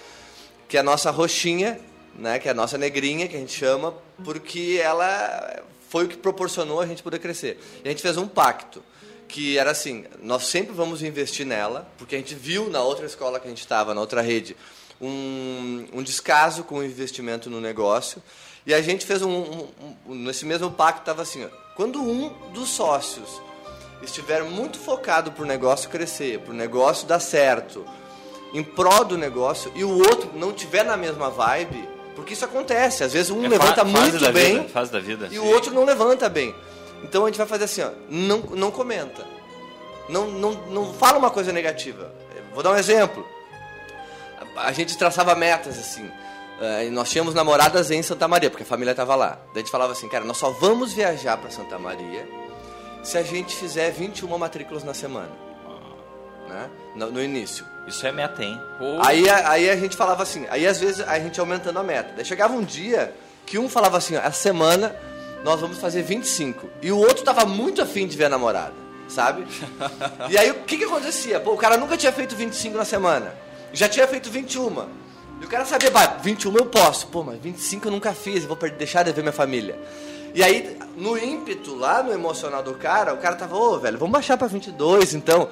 [0.67, 1.79] Que é a nossa roxinha,
[2.15, 6.17] né, que é a nossa negrinha, que a gente chama, porque ela foi o que
[6.17, 7.59] proporcionou a gente poder crescer.
[7.83, 8.83] E a gente fez um pacto,
[9.27, 13.39] que era assim, nós sempre vamos investir nela, porque a gente viu na outra escola
[13.39, 14.55] que a gente estava, na outra rede,
[15.01, 18.21] um, um descaso com o investimento no negócio.
[18.65, 19.67] E a gente fez um, um-
[20.08, 23.41] um- nesse mesmo pacto estava assim, ó, quando um dos sócios
[24.02, 27.86] estiver muito focado para o negócio crescer, para o negócio dar certo,
[28.54, 33.04] em prol do negócio, e o outro não tiver na mesma vibe, porque isso acontece,
[33.04, 35.28] às vezes um É levanta muito bem Vida, fase da vida.
[35.32, 36.54] e o outro não levanta bem.
[37.04, 39.26] Então a gente vai fazer assim, ó, não, não comenta.
[40.08, 42.12] Não, não, não fala uma coisa negativa.
[42.54, 43.26] Vou dar um exemplo.
[44.58, 46.10] A gente traçava metas assim.
[46.62, 49.38] Eh, nós tínhamos namoradas em Santa Maria, porque a família estava lá.
[49.54, 52.28] Daí a gente falava assim, cara, nós só vamos viajar para Santa Maria
[53.04, 55.32] se a gente fizer 21 matrículas na semana.
[56.48, 56.70] Né?
[56.96, 57.66] No, no início.
[57.88, 58.60] Isso é meta, hein?
[58.78, 61.84] Pô, Aí, a- aí a gente falava assim, aí às vezes a gente aumentando a
[61.84, 62.13] meta.
[62.16, 63.13] Daí chegava um dia
[63.46, 64.96] que um falava assim, ó, essa semana
[65.44, 66.70] nós vamos fazer 25.
[66.82, 68.74] E o outro tava muito afim de ver a namorada,
[69.10, 69.46] sabe?
[70.30, 71.39] e aí o que que acontecia?
[71.42, 73.34] Pô, o cara nunca tinha feito 25 na semana.
[73.74, 74.88] Já tinha feito 21.
[75.43, 77.06] E o cara sabia, bah, 21 eu posso.
[77.08, 79.77] Pô, mas 25 eu nunca fiz, vou deixar de ver minha família.
[80.34, 84.13] E aí, no ímpeto, lá no emocional do cara, o cara tava, ô, velho, vamos
[84.13, 85.49] baixar pra 22, então.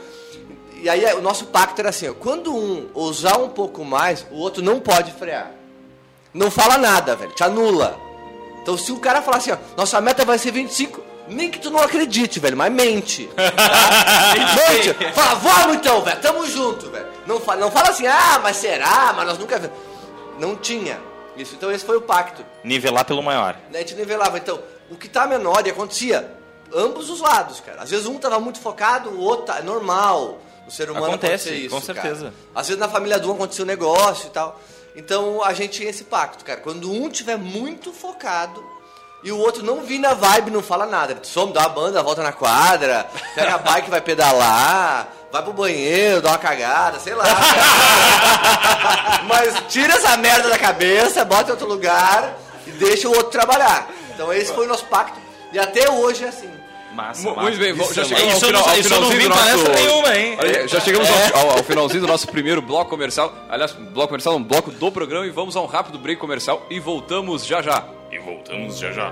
[0.81, 4.37] E aí o nosso pacto era assim, ó, quando um ousar um pouco mais, o
[4.37, 5.51] outro não pode frear.
[6.33, 7.99] Não fala nada, velho, te anula.
[8.61, 11.69] Então se o cara falar assim, ó, nossa meta vai ser 25, nem que tu
[11.69, 13.29] não acredite, velho, mas mente.
[13.35, 14.33] Tá?
[14.71, 15.13] mente.
[15.13, 16.90] Fala, vamos então, velho, tamo junto.
[17.25, 19.13] Não fala, não fala assim, ah, mas será?
[19.13, 19.77] Mas nós nunca vimos.
[20.39, 20.99] Não tinha
[21.35, 21.55] isso.
[21.55, 22.43] Então esse foi o pacto.
[22.63, 23.55] Nivelar pelo maior.
[23.73, 24.37] A gente nivelava.
[24.37, 26.31] Então, o que tá menor, e acontecia
[26.73, 27.81] ambos os lados, cara.
[27.81, 30.39] Às vezes um tava muito focado, o outro tá, é normal.
[30.67, 32.25] O ser humano Acontece, isso, com certeza.
[32.25, 32.33] cara.
[32.55, 34.59] Às vezes na família do um aconteceu um negócio e tal.
[34.95, 36.59] Então a gente tinha esse pacto, cara.
[36.61, 38.63] Quando um tiver muito focado
[39.23, 41.17] e o outro não vir na vibe, não fala nada.
[41.23, 46.21] Some, dá uma banda, volta na quadra, pega a bike, vai pedalar, vai pro banheiro,
[46.21, 47.25] dá uma cagada, sei lá.
[49.27, 53.87] Mas tira essa merda da cabeça, bota em outro lugar e deixa o outro trabalhar.
[54.13, 55.19] Então esse foi o nosso pacto.
[55.53, 56.49] E até hoje é assim.
[56.93, 57.41] Massa, Mu- massa.
[57.43, 58.45] Muito bem, vamos- já Isso é chegamos ao massa.
[58.47, 59.71] final- ao Isso eu não finalzinho vi do nosso...
[59.71, 60.37] nenhuma, hein?
[60.39, 63.33] Olha já chegamos ao, ao- ao finalzinho do nosso primeiro bloco comercial.
[63.49, 65.25] Aliás, bloco comercial, um bloco do programa.
[65.25, 67.85] E vamos a um rápido break comercial e voltamos já já.
[68.11, 69.09] E voltamos já já.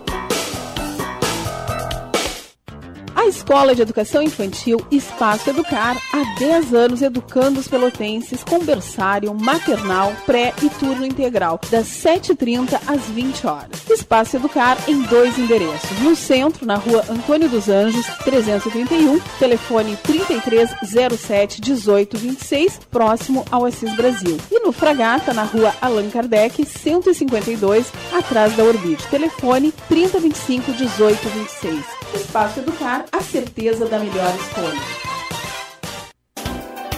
[3.17, 9.33] a Escola de Educação Infantil Espaço Educar, há 10 anos educando os pelotenses com berçário,
[9.33, 13.89] maternal, pré e turno integral, das 7h30 às 20 horas.
[13.89, 15.99] Espaço Educar em dois endereços.
[15.99, 24.37] No centro, na rua Antônio dos Anjos, 331, telefone 3307 1826, próximo ao Assis Brasil.
[24.51, 29.07] E no Fragata, na rua Allan Kardec, 152, atrás da Orbite.
[29.07, 31.97] Telefone 3025 1826.
[32.13, 35.16] Espaço Educar, a certeza da melhor escolha.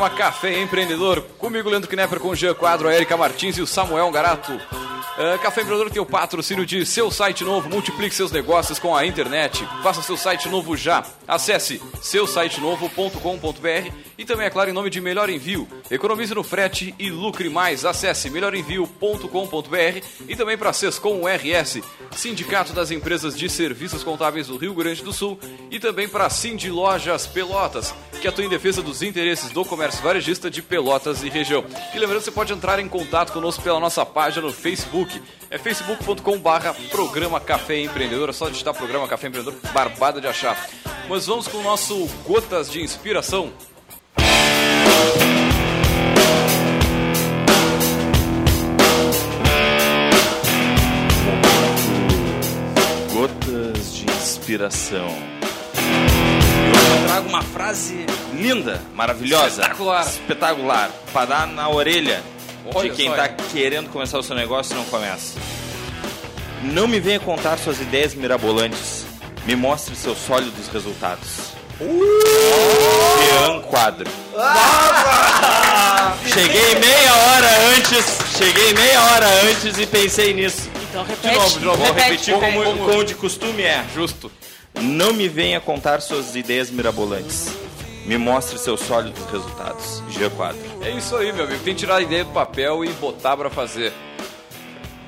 [0.00, 1.20] Programa Café Empreendedor.
[1.36, 4.58] Comigo, Leandro Knepper, com o Jean Quadro, a Erika Martins e o Samuel Garato.
[5.18, 7.68] Ah, Café Empreendedor tem o patrocínio de seu site novo.
[7.68, 9.62] Multiplique seus negócios com a internet.
[9.82, 11.04] Faça seu site novo já.
[11.28, 15.66] Acesse seusitenovo.com.br e também, é claro, em nome de Melhor Envio.
[15.90, 17.86] Economize no frete e lucre mais.
[17.86, 21.80] Acesse melhorenvio.com.br e também para Sescom RS,
[22.14, 26.68] Sindicato das Empresas de Serviços Contábeis do Rio Grande do Sul e também para Cindy
[26.68, 31.64] Lojas Pelotas, que atua em defesa dos interesses do comércio varejista de Pelotas e região.
[31.94, 35.18] E lembrando, você pode entrar em contato conosco pela nossa página no Facebook.
[35.50, 38.28] É facebook.com barra Programa Café Empreendedor.
[38.28, 40.68] É só digitar Programa Café Empreendedor, barbada de achar.
[41.08, 43.50] Mas vamos com o nosso Gotas de Inspiração.
[53.12, 55.08] Gotas de inspiração.
[55.74, 60.06] E hoje eu trago uma frase linda, maravilhosa, Espetacular.
[60.06, 62.22] espetacular, para dar na orelha
[62.74, 65.38] Olha de quem está querendo começar o seu negócio e não começa.
[66.62, 69.06] Não me venha contar suas ideias mirabolantes.
[69.46, 71.52] Me mostre seus sólidos resultados.
[71.80, 74.10] Jean Quadro.
[76.32, 80.68] Cheguei meia hora antes, cheguei meia hora antes e pensei nisso.
[80.88, 81.34] Então De repete.
[81.36, 82.64] novo, de novo, vamos repete, repetir repete.
[82.64, 83.84] como, Como de costume é.
[83.94, 84.30] Justo.
[84.80, 87.48] Não me venha contar suas ideias mirabolantes.
[88.06, 90.02] Me mostre seus sólidos resultados.
[90.10, 90.60] Jean Quadro.
[90.82, 91.62] É isso aí, meu amigo.
[91.62, 93.92] Tem que tirar a ideia do papel e botar pra fazer.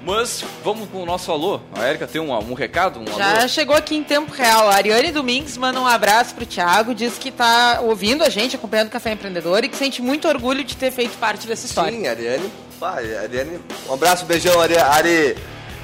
[0.04, 1.60] Mas vamos com o nosso alô.
[1.74, 2.98] A Erika tem um, um recado?
[3.00, 3.48] Um Já alô?
[3.48, 4.68] chegou aqui em tempo real.
[4.68, 8.88] A Ariane Domingues manda um abraço pro Thiago, diz que tá ouvindo a gente, acompanhando
[8.88, 11.96] o Café Empreendedor e que sente muito orgulho de ter feito parte dessa história.
[11.96, 12.50] Sim, Ariane.
[12.80, 13.60] Pá, Ariane.
[13.88, 14.76] Um abraço, beijão, Ari.
[14.76, 15.36] Ari.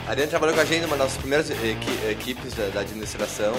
[0.08, 3.52] Ariane trabalhou com a gente numa das primeiras equi- equipes da, da administração.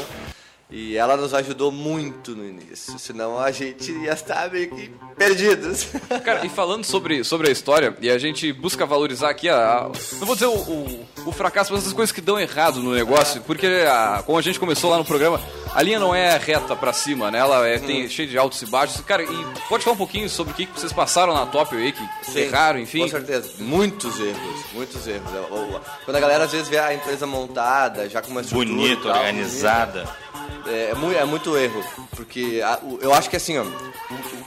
[0.72, 5.88] E ela nos ajudou muito no início, senão a gente ia estar meio que perdidos.
[6.24, 9.56] Cara, e falando sobre, sobre a história, e a gente busca valorizar aqui a.
[9.56, 12.94] a- não vou dizer o, o, o fracasso, mas as coisas que dão errado no
[12.94, 15.42] negócio, porque a, como a gente começou lá no programa,
[15.74, 17.40] a linha não é reta pra cima, né?
[17.40, 19.02] Ela é, tem cheio de altos e baixos.
[19.02, 21.92] Cara, e pode falar um pouquinho sobre o que que vocês passaram na top aí,
[21.92, 23.02] que Sim, erraram, enfim.
[23.02, 23.54] Com certeza.
[23.58, 25.32] Muitos erros, muitos erros.
[25.50, 29.02] O- Quando a galera às vezes vê a empresa montada, já com uma estrutura Bonita,
[29.02, 30.02] tal, organizada.
[30.02, 30.29] É,
[30.68, 31.84] é mu- é muito erro,
[32.16, 32.62] porque
[33.02, 33.66] eu acho que assim, ó,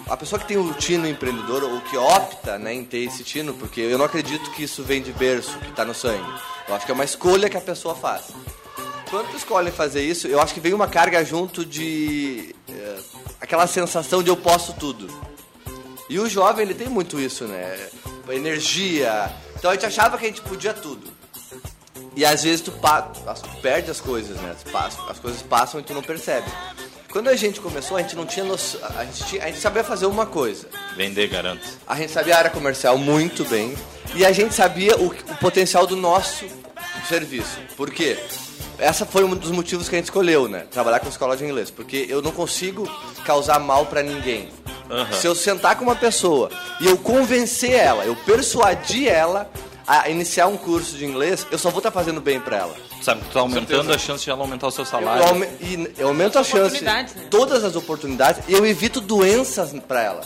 [0.08, 3.54] a pessoa que tem o tino empreendedor, ou que opta né, em ter esse tino,
[3.54, 6.28] porque eu não acredito que isso vem de berço, que está no sangue.
[6.68, 8.26] Eu acho que é uma escolha que a pessoa faz.
[9.10, 12.98] Quando tu escolhe fazer isso, eu acho que vem uma carga junto de é,
[13.40, 15.06] aquela sensação de eu posso tudo.
[16.08, 17.88] E o jovem, ele tem muito isso, né?
[18.28, 19.30] Energia.
[19.56, 21.10] Então a gente achava que a gente podia tudo.
[22.16, 22.72] E às vezes tu,
[23.26, 24.54] as- tu perde as coisas, né?
[24.70, 26.46] Passa- As coisas passam e tu não percebe.
[27.10, 28.80] Quando a gente começou, a gente não tinha noção.
[28.96, 30.66] A gente, tinha- a gente sabia fazer uma coisa.
[30.96, 31.62] Vender, garanto.
[31.86, 33.74] A gente sabia a área comercial muito bem.
[34.14, 36.44] E a gente sabia o, o potencial do nosso
[37.08, 37.58] serviço.
[37.76, 38.18] Por quê?
[38.78, 40.64] Essa foi um dos motivos que a gente escolheu, né?
[40.70, 41.70] Trabalhar com escola de inglês.
[41.70, 42.88] Porque eu não consigo
[43.24, 44.48] causar mal pra ninguém.
[44.90, 45.12] Aham.
[45.12, 46.50] Se eu sentar com uma pessoa
[46.80, 49.50] e eu convencer ela, eu persuadir ela
[49.86, 52.74] a iniciar um curso de inglês, eu só vou estar fazendo bem pra ela.
[53.02, 55.24] Sabe que tu tá aumentando a chance de ela aumentar o seu Eu, salário.
[55.24, 57.06] aume- e eu aumento a chance, né?
[57.30, 60.20] todas as oportunidades, e eu evito doenças pra ela.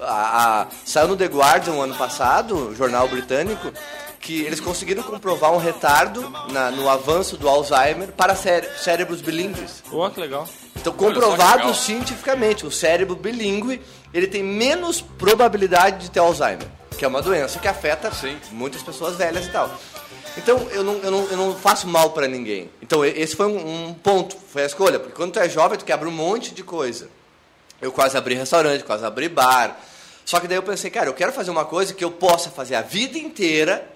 [0.00, 3.72] A, a- saiu no The Guardian ano passado, jornal britânico,
[4.20, 9.82] que eles conseguiram comprovar um retardo na- no avanço do Alzheimer para cére- cérebros bilíngues.
[9.92, 10.46] Ó, que legal.
[10.76, 11.74] Então, comprovado legal.
[11.74, 13.80] cientificamente, o cérebro bilíngue
[14.14, 16.66] ele tem menos probabilidade de ter Alzheimer,
[16.98, 18.10] que é uma doença que afeta
[18.50, 19.70] muitas pessoas velhas e tal.
[20.36, 22.68] Então, eu não, eu não, eu não faço mal pra ninguém.
[22.82, 25.84] Então, esse foi um, um ponto, foi a escolha, porque quando tu é jovem, tu
[25.84, 27.08] quebra um monte de coisa.
[27.80, 29.78] Eu quase abri restaurante, quase abri bar.
[30.24, 32.74] Só que daí eu pensei, cara, eu quero fazer uma coisa que eu possa fazer
[32.74, 33.88] a vida inteira,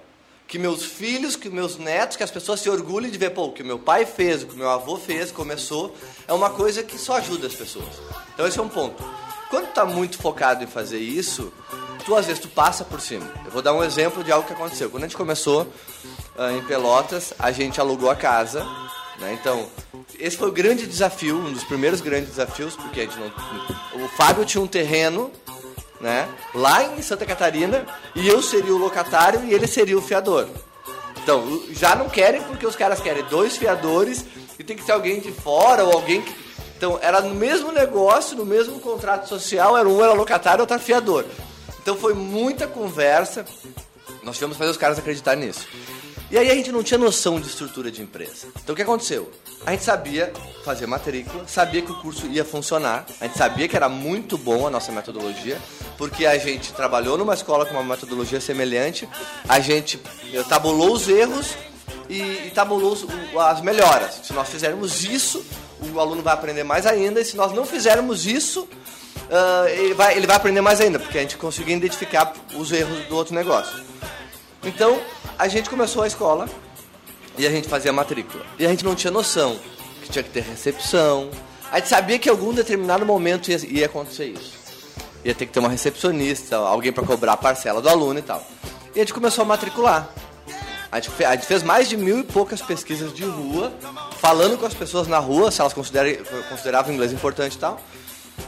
[0.47, 3.53] que meus filhos, que meus netos, que as pessoas se orgulhem de ver, pô, o
[3.53, 5.95] que meu pai fez, o que meu avô fez, começou,
[6.27, 8.01] é uma coisa que só ajuda as pessoas.
[8.33, 9.03] Então esse é um ponto.
[9.51, 11.53] Quando tu tá muito focado em fazer isso,
[12.05, 13.27] tu às vezes tu passa por cima.
[13.45, 14.91] Eu vou dar um exemplo de algo que aconteceu.
[14.91, 15.67] Quando a gente começou
[16.37, 18.65] ah, em Pelotas, a gente alugou a casa,
[19.19, 19.37] né?
[19.41, 19.67] Então,
[20.19, 24.05] esse foi o grande desafio, um dos primeiros grandes desafios, porque a gente não.
[24.05, 25.31] O Fábio tinha um terreno,
[26.01, 26.29] né?
[26.55, 30.49] Lá em Santa Catarina, e eu seria o locatário e ele seria o fiador.
[31.23, 34.25] Então, já não querem porque os caras querem dois fiadores
[34.59, 36.43] e tem que ter alguém de fora ou alguém que.
[36.77, 40.81] Então, era no mesmo negócio, no mesmo contrato social, era um era locatário e outro
[40.81, 41.25] fiador.
[41.83, 43.45] Então foi muita conversa.
[44.23, 45.67] Nós tivemos que fazer os caras acreditarem nisso.
[46.31, 48.47] E aí a gente não tinha noção de estrutura de empresa.
[48.63, 49.31] Então o que aconteceu?
[49.67, 50.33] A gente sabia
[50.65, 54.67] fazer matrícula, sabia que o curso ia funcionar, a gente sabia que era muito bom
[54.67, 55.61] a nossa metodologia,
[55.99, 59.09] porque a gente trabalhou numa escola com uma metodologia semelhante,
[59.49, 60.01] a gente
[60.33, 61.55] eh, tabulou os erros
[62.09, 62.97] e, e tabulou
[63.39, 64.21] as melhoras.
[64.25, 65.45] Se nós fizermos isso,
[65.95, 68.67] o aluno vai aprender mais ainda, e se nós não fizermos isso,
[69.33, 73.07] ah, ele, vai, ele vai aprender mais ainda, porque a gente conseguiu identificar os erros
[73.07, 73.83] do outro negócio.
[74.63, 75.01] Então,
[75.39, 76.47] a gente começou a escola
[77.39, 78.45] e a gente fazia matrícula.
[78.59, 79.59] E a gente não tinha noção
[80.03, 81.31] que tinha que ter recepção.
[81.71, 84.53] A gente sabia que em algum determinado momento ia, ia acontecer isso.
[85.25, 88.47] Ia ter que ter uma recepcionista, alguém para cobrar a parcela do aluno e tal.
[88.95, 90.11] E a gente começou a matricular.
[90.91, 93.73] A gente, a gente fez mais de mil e poucas pesquisas de rua,
[94.19, 97.81] falando com as pessoas na rua, se elas consideravam inglês importante e tal.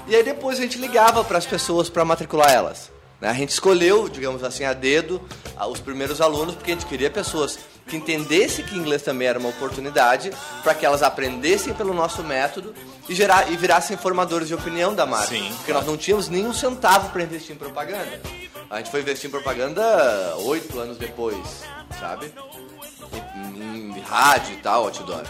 [0.07, 2.91] E aí depois a gente ligava para as pessoas para matricular elas.
[3.21, 3.29] né?
[3.31, 5.21] A gente escolheu, digamos assim, a dedo
[5.71, 9.49] os primeiros alunos porque a gente queria pessoas que entendessem que inglês também era uma
[9.51, 12.75] oportunidade para que elas aprendessem pelo nosso método
[13.09, 15.29] e, gerar, e virassem formadores de opinião da marca.
[15.29, 18.21] Sim, porque nós não tínhamos nenhum centavo para investir em propaganda.
[18.71, 21.63] A gente foi investir em propaganda oito anos depois.
[22.01, 22.33] sabe?
[23.37, 25.23] Em, em rádio e tal, outdoor.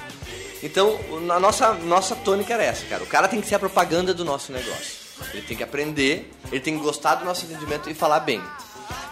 [0.65, 0.99] Então,
[1.31, 3.05] a nossa, nossa tônica era essa, cara.
[3.05, 5.05] O cara tem que ser a propaganda do nosso negócio.
[5.35, 8.43] Ele tem que aprender, ele tem que gostar do nosso atendimento e falar bem.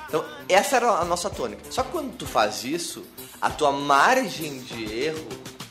[0.08, 1.62] Então, essa era a nossa tônica.
[1.70, 3.04] Só que quando tu faz isso,
[3.38, 5.28] a tua margem de erro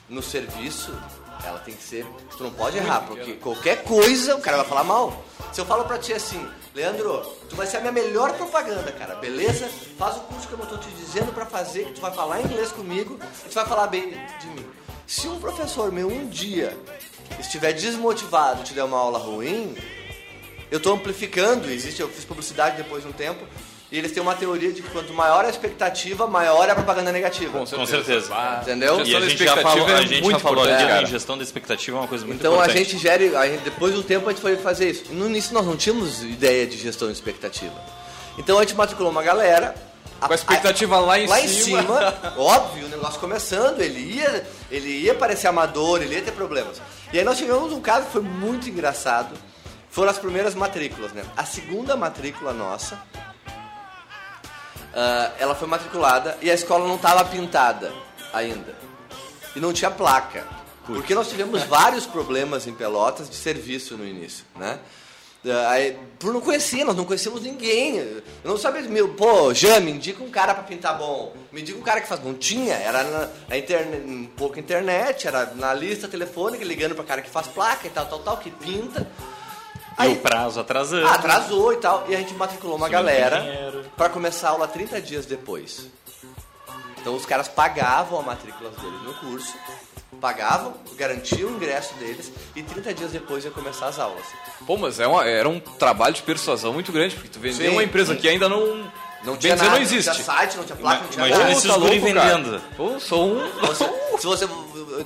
[0.08, 0.96] no serviço,
[1.44, 2.06] ela tem que ser.
[2.38, 5.26] Tu não pode errar, porque qualquer coisa o cara vai falar mal.
[5.52, 9.16] Se eu falo pra ti assim, Leandro, tu vai ser a minha melhor propaganda, cara,
[9.16, 9.68] beleza?
[9.98, 12.40] Faz o curso que eu não tô te dizendo pra fazer, que tu vai falar
[12.42, 14.71] inglês comigo e tu vai falar bem de mim.
[15.12, 16.74] Se um professor meu um dia
[17.38, 19.76] estiver desmotivado e te der uma aula ruim,
[20.72, 23.44] eu estou amplificando, existe, eu fiz publicidade depois de um tempo,
[23.92, 27.12] e eles têm uma teoria de que quanto maior a expectativa, maior é a propaganda
[27.12, 27.60] negativa.
[27.60, 28.32] Com certeza.
[28.62, 29.06] Entendeu?
[29.06, 31.00] E a gente já expectativa falou, é a gente muito já falou aqui, cara.
[31.02, 32.78] a gestão da expectativa é uma coisa muito Então a importante.
[32.78, 35.12] gente gere, a gente- depois de um tempo a gente foi fazer isso.
[35.12, 37.76] No início nós não tínhamos ideia de gestão de expectativa.
[38.38, 39.76] Então a gente matriculou uma galera.
[40.28, 41.82] Com a expectativa lá em lá em cima.
[41.82, 46.82] cima, óbvio, o negócio começando, ele ia, ele ia parecer amador, ele ia ter problemas.
[47.12, 49.36] E aí nós tivemos um caso que foi muito engraçado.
[49.90, 51.24] Foram as primeiras matrículas, né?
[51.36, 52.98] A segunda matrícula nossa,
[54.94, 57.92] ah, ela foi matriculada e a escola não estava pintada
[58.34, 58.76] ainda.
[59.56, 60.46] E não tinha placa.
[60.86, 64.80] Porque nós tivemos vários problemas em Pelotas de serviço no início, né?
[65.46, 67.98] Ah, Aí, por não conhecer, nós não conhecíamos ninguém.
[67.98, 71.34] Eu não sabia, meu, pô, Jean, me indica um cara pra pintar bom.
[71.52, 72.34] Me indica um cara que faz bom.
[72.34, 77.22] Tinha, era na, na internet, um pouco internet, era na lista telefônica, ligando pra cara
[77.22, 79.08] que faz placa e tal, tal, tal, que pinta.
[80.00, 81.06] E o prazo atrasando.
[81.08, 82.06] Ah, atrasou e tal.
[82.08, 85.88] E a gente matriculou uma galera pra começar a aula 30 dias depois.
[87.00, 89.54] Então os caras pagavam a matrícula deles no curso,
[90.22, 94.24] pagavam, garantiam o ingresso deles e 30 dias depois ia começar as aulas.
[94.66, 97.74] Pô, mas é uma- era um trabalho de persuasão muito grande, porque tu vendeu Sim.
[97.76, 98.90] uma empresa que ainda não.
[99.24, 100.12] Não tinha dizer, nada, não existe.
[100.12, 101.52] tinha site, não tinha placa, não tinha Imagina nada.
[101.58, 102.62] esses tá guri vendendo.
[102.76, 103.50] Pô, sou um.
[103.68, 104.48] Você- se você,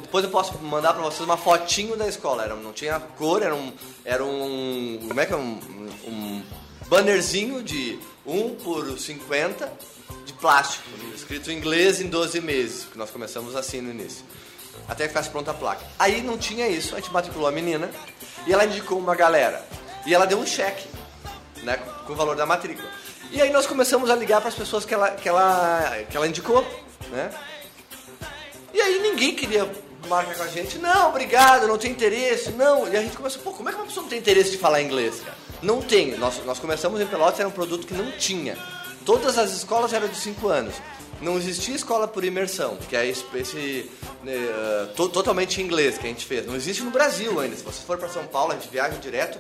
[0.01, 2.43] depois eu posso mandar pra vocês uma fotinho da escola.
[2.43, 3.71] Era, não tinha cor, era um,
[4.03, 5.59] era um, como é que é um,
[6.07, 6.43] um
[6.87, 9.71] bannerzinho de 1 por 50
[10.25, 10.83] de plástico,
[11.15, 14.23] escrito em inglês em 12 meses, que nós começamos assim no início.
[14.87, 15.83] Até que ficasse pronta a placa.
[15.97, 17.89] Aí não tinha isso, a gente matriculou a menina
[18.45, 19.63] e ela indicou uma galera.
[20.05, 20.87] E ela deu um cheque,
[21.63, 22.87] né, com o valor da matrícula.
[23.31, 26.27] E aí nós começamos a ligar para as pessoas que ela, que ela, que ela
[26.27, 26.65] indicou,
[27.09, 27.31] né?
[28.73, 29.69] E aí ninguém queria
[30.07, 30.77] marcar com a gente.
[30.77, 32.51] Não, obrigado, não tem interesse.
[32.51, 32.87] Não.
[32.87, 34.81] E a gente começou, pô, como é que uma pessoa não tem interesse de falar
[34.81, 35.37] inglês, cara?
[35.61, 36.17] Não tem.
[36.17, 38.57] Nós, nós começamos em Pelotas, era um produto que não tinha.
[39.05, 40.75] Todas as escolas eram de 5 anos.
[41.21, 43.89] Não existia escola por imersão, que é esse, esse,
[44.27, 46.45] eh, to- totalmente inglês que a gente fez.
[46.45, 47.55] Não existe no Brasil ainda.
[47.55, 49.39] Se você for para São Paulo, a gente viaja direto.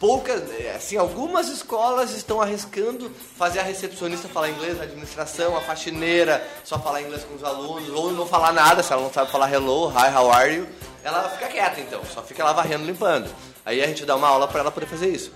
[0.00, 0.42] Poucas,
[0.74, 6.78] assim, algumas escolas estão arriscando fazer a recepcionista falar inglês, a administração, a faxineira só
[6.78, 9.90] falar inglês com os alunos, ou não falar nada, se ela não sabe falar hello,
[9.90, 10.66] hi, how are you,
[11.04, 13.28] ela fica quieta então, só fica lá varrendo, limpando.
[13.66, 15.30] Aí a gente dá uma aula para ela poder fazer isso.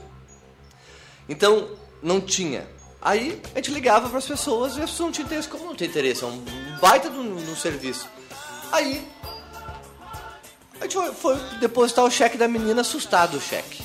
[1.28, 1.68] Então,
[2.02, 2.66] não tinha.
[3.02, 5.48] Aí a gente ligava para as pessoas e as pessoas não tinham interesse.
[5.48, 6.22] Como não tem interesse?
[6.22, 6.38] É um
[6.80, 8.08] baita do, no serviço.
[8.72, 9.06] Aí
[10.80, 13.82] a gente foi, depositar o cheque da menina, assustado o cheque.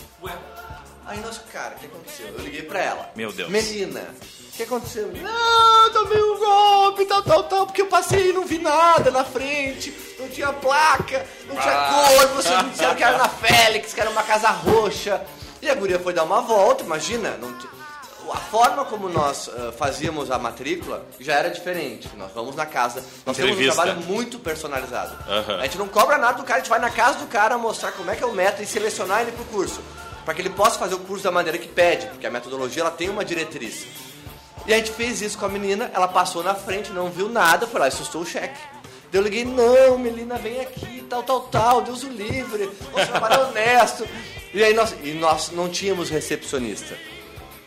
[1.08, 2.28] Aí nós, cara, o que aconteceu?
[2.30, 3.12] Eu liguei pra ela.
[3.16, 3.50] Meu Deus.
[3.50, 5.12] Menina, o que aconteceu?
[5.14, 9.24] Não, tomei um golpe, tal, tal, tal, porque eu passei e não vi nada na
[9.24, 14.02] frente, não tinha placa, não tinha cor, vocês me disseram que era na Félix, que
[14.02, 15.24] era uma casa roxa.
[15.62, 17.68] E a guria foi dar uma volta, imagina, não ti-
[18.32, 22.10] a forma como nós ah, fazíamos a matrícula já era diferente.
[22.16, 23.84] Nós vamos na casa, nós temos um Entrevista.
[23.84, 25.16] trabalho muito personalizado.
[25.30, 25.58] Aham.
[25.60, 27.92] A gente não cobra nada do cara, a gente vai na casa do cara mostrar
[27.92, 29.82] como é que é o método e selecionar ele pro curso.
[30.24, 32.92] Para que ele possa fazer o curso da maneira que pede, porque a metodologia ela
[32.92, 33.86] tem uma diretriz.
[34.66, 37.68] E a gente fez isso com a menina, ela passou na frente, não viu nada,
[37.68, 38.60] foi lá e assustou o cheque.
[39.14, 43.46] Eu liguei, não, Melina, vem aqui, tal, tal, tal, Deus o livre, nosso trabalho é
[43.46, 44.08] honesto.
[44.54, 46.98] E aí nós, e nós não tínhamos recepcionista.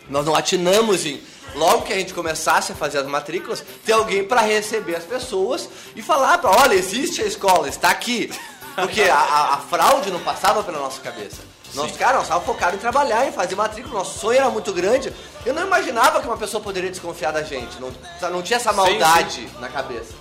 [0.09, 1.21] Nós não atinamos em,
[1.55, 5.69] logo que a gente começasse a fazer as matrículas, ter alguém para receber as pessoas
[5.95, 8.31] e falar para, olha, existe a escola, está aqui.
[8.75, 11.37] Porque a, a- a fraude não passava pela nossa cabeça.
[11.75, 15.13] Nós, cara, nós estávamos focados em trabalhar, em fazer matrícula, nosso sonho era muito grande.
[15.45, 17.91] Eu não imaginava que uma pessoa poderia desconfiar da gente, não,
[18.31, 20.13] não tinha essa maldade na cabeça.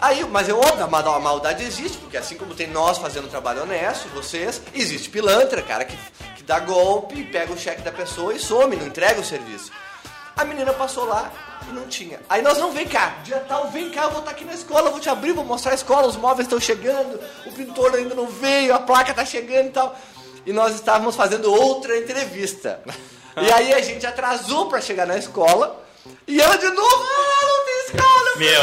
[0.00, 3.28] Aí, mas é óbvio, a mal- a maldade existe, porque assim como tem nós fazendo
[3.28, 5.96] trabalho honesto, vocês, existe pilantra, cara, que
[6.50, 9.70] dá golpe, pega o cheque da pessoa e some, não entrega o serviço.
[10.36, 11.30] A menina passou lá
[11.68, 12.18] e não tinha.
[12.28, 14.90] Aí nós não vem cá, dia tal, vem cá, eu vou estar aqui na escola,
[14.90, 18.26] vou te abrir, vou mostrar a escola, os móveis estão chegando, o pintor ainda não
[18.26, 19.94] veio, a placa tá chegando e tal.
[20.44, 22.80] E nós estávamos fazendo outra entrevista.
[23.40, 25.80] E aí a gente atrasou para chegar na escola.
[26.26, 28.60] E ela de novo, ah, não tem escola, Meu,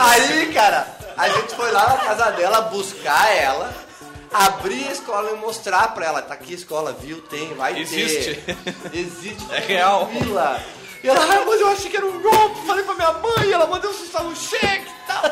[0.00, 3.89] Aí, cara, a gente foi lá na casa dela buscar ela,
[4.32, 6.22] abrir a escola e mostrar pra ela.
[6.22, 7.20] Tá aqui a escola, viu?
[7.22, 8.34] Tem, vai Existe.
[8.36, 8.56] ter.
[8.92, 9.44] Existe.
[9.52, 10.06] É real.
[10.06, 10.62] Tranquila.
[11.02, 12.66] E ela, ai, mas eu achei que era um golpe.
[12.66, 15.22] Falei pra minha mãe, ela mandou assustar um cheque e tal.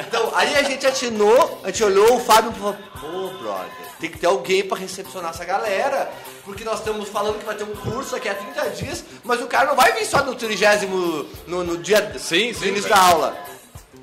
[0.00, 3.70] Então, aí a gente atinou, a gente olhou o Fábio e falou, pô, brother,
[4.00, 6.10] tem que ter alguém pra recepcionar essa galera.
[6.44, 9.46] Porque nós estamos falando que vai ter um curso daqui a 30 dias, mas o
[9.46, 12.94] cara não vai vir só no trigésimo, no, no dia Sim, do sim, início velho.
[12.94, 13.36] da aula.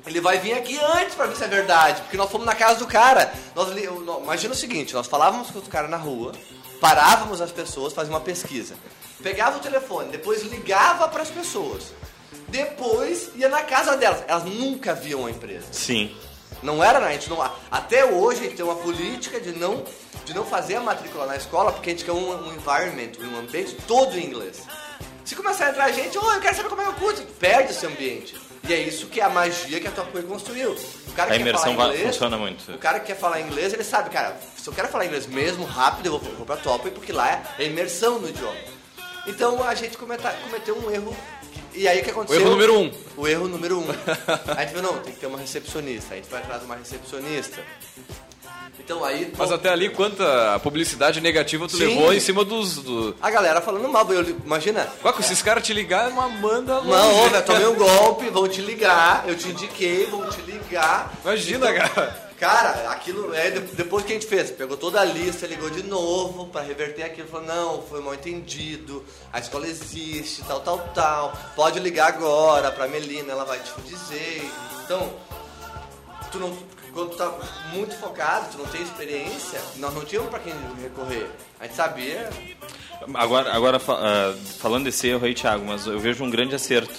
[0.06, 2.78] Ele vai vir aqui antes pra ver se é verdade, porque nós fomos na casa
[2.78, 3.32] do cara.
[3.54, 3.68] Nós,
[4.22, 6.32] imagina o seguinte, nós falávamos com o cara na rua,
[6.80, 8.76] parávamos as pessoas, fazíamos uma pesquisa.
[9.22, 11.92] Pegava o telefone, depois ligava pras pessoas.
[12.48, 14.22] Depois ia na casa delas.
[14.28, 15.66] Elas nunca viam a empresa.
[15.72, 16.14] Sim.
[16.62, 17.08] Não era, né?
[17.08, 19.84] a gente não, até hoje a gente tem uma política de não,
[20.24, 23.38] de não fazer a matrícula na escola porque a gente quer um, um environment, um
[23.38, 24.62] ambiente todo em inglês.
[25.24, 27.72] Se começar a entrar gente, oh, eu quero saber como é que eu curso, perde
[27.72, 28.45] esse ambiente.
[28.68, 30.72] E é isso que é a magia que a tua coisa construiu.
[31.08, 32.72] O cara A imersão inglês, funciona muito.
[32.72, 35.64] O cara que quer falar inglês, ele sabe, cara, se eu quero falar inglês mesmo
[35.64, 38.56] rápido, eu vou, vou pra Top, porque lá é imersão no idioma.
[39.26, 41.16] Então a gente cometa- cometeu um erro.
[41.74, 42.40] E aí o que O aconteceu?
[42.40, 42.92] erro número um.
[43.16, 43.84] O erro número um.
[44.56, 46.14] a gente falou, não, tem que ter uma recepcionista.
[46.14, 47.62] A gente vai atrás de uma recepcionista.
[48.78, 49.32] Então aí.
[49.36, 51.86] Mas até ali, quanta publicidade negativa tu Sim.
[51.86, 52.76] levou em cima dos.
[52.76, 53.16] Do...
[53.20, 54.86] A galera falando mal, eu, imagina.
[55.02, 56.90] Qual que esses caras te ligarem, uma manda longe.
[56.90, 61.12] Não, velho, tomei um golpe, vão te ligar, eu te indiquei, vão te ligar.
[61.24, 62.26] Imagina, cara.
[62.38, 65.82] Cara, aquilo é de- depois que a gente fez, pegou toda a lista, ligou de
[65.82, 69.02] novo pra reverter aquilo, falou, não, foi mal entendido,
[69.32, 74.46] a escola existe, tal, tal, tal, pode ligar agora pra Melina, ela vai te dizer.
[74.84, 75.14] Então,
[76.30, 76.54] tu não,
[76.96, 77.30] quando tu tá
[77.74, 81.28] muito focado, tu não tem experiência, nós não tínhamos pra quem recorrer.
[81.60, 82.30] A gente sabia,
[83.14, 86.94] Agora, agora ah, falando desse erro aí, Thiago, mas eu vejo um grande acerto.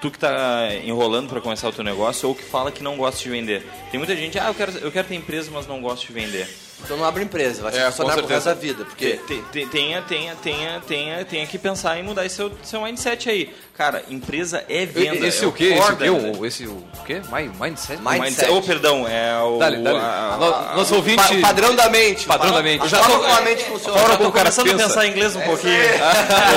[0.00, 3.22] Tu que tá enrolando para começar o teu negócio ou que fala que não gosta
[3.22, 3.64] de vender.
[3.92, 6.48] Tem muita gente, ah, eu quero, eu quero ter empresa, mas não gosto de vender.
[6.84, 8.54] Então não abre empresa, vai É, funcionar com resto certeza.
[8.54, 9.20] da vida, porque...
[9.26, 13.28] Te- te- Tenha, tenha, tenha, tenha, tenha que pensar em mudar esse seu, seu mindset
[13.30, 13.54] aí.
[13.76, 15.26] Cara, empresa é venda.
[15.26, 15.74] Esse é o quê?
[15.74, 17.20] Esse o O- Esse o quê?
[17.58, 18.00] Mindset?
[18.02, 18.50] Mindset.
[18.50, 19.58] Oh, perdão, é o.
[19.58, 19.98] Dale, dale.
[20.76, 21.16] Nosso ouvinte...
[21.40, 22.26] Pa- padrão da mente.
[22.26, 22.86] Padrão da mente.
[22.88, 23.98] Já tô- a mente funciona.
[23.98, 24.88] Já eu tô começando a pensa.
[24.88, 25.72] pensar em inglês um pouquinho.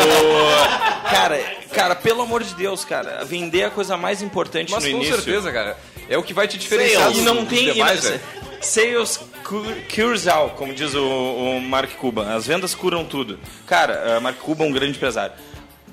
[0.05, 1.39] O- cara,
[1.73, 4.95] cara, pelo amor de Deus, cara, vender é a coisa mais importante Mas no com
[4.97, 5.15] início.
[5.15, 5.78] certeza, cara.
[6.09, 7.73] É o que vai te diferenciar E não tem.
[7.73, 8.19] demais, e.
[8.61, 9.19] Sales
[9.93, 12.33] cures all, como diz o, o Mark Cuban.
[12.33, 13.39] As vendas curam tudo.
[13.65, 15.35] Cara, uh, Mark Cuban é um grande empresário.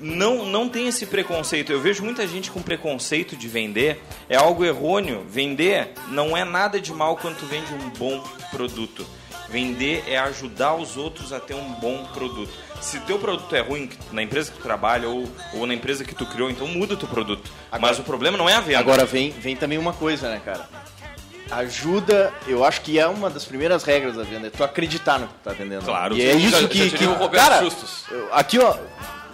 [0.01, 1.71] Não, não tem esse preconceito.
[1.71, 4.01] Eu vejo muita gente com preconceito de vender.
[4.27, 5.23] É algo errôneo.
[5.29, 9.05] Vender não é nada de mal quando tu vende um bom produto.
[9.49, 12.51] Vender é ajudar os outros a ter um bom produto.
[12.81, 16.15] Se teu produto é ruim na empresa que tu trabalha ou, ou na empresa que
[16.15, 17.49] tu criou, então muda o teu produto.
[17.79, 18.79] Mas o problema não é a venda.
[18.79, 20.67] Agora vem, vem também uma coisa, né, cara?
[21.57, 25.27] Ajuda, eu acho que é uma das primeiras regras da venda, é tu acreditar no
[25.27, 25.83] que tu tá vendendo.
[25.85, 26.15] Claro.
[26.15, 28.03] E é Já- isso já que, diria que o Roberto cara, Justus.
[28.31, 28.75] aqui ó,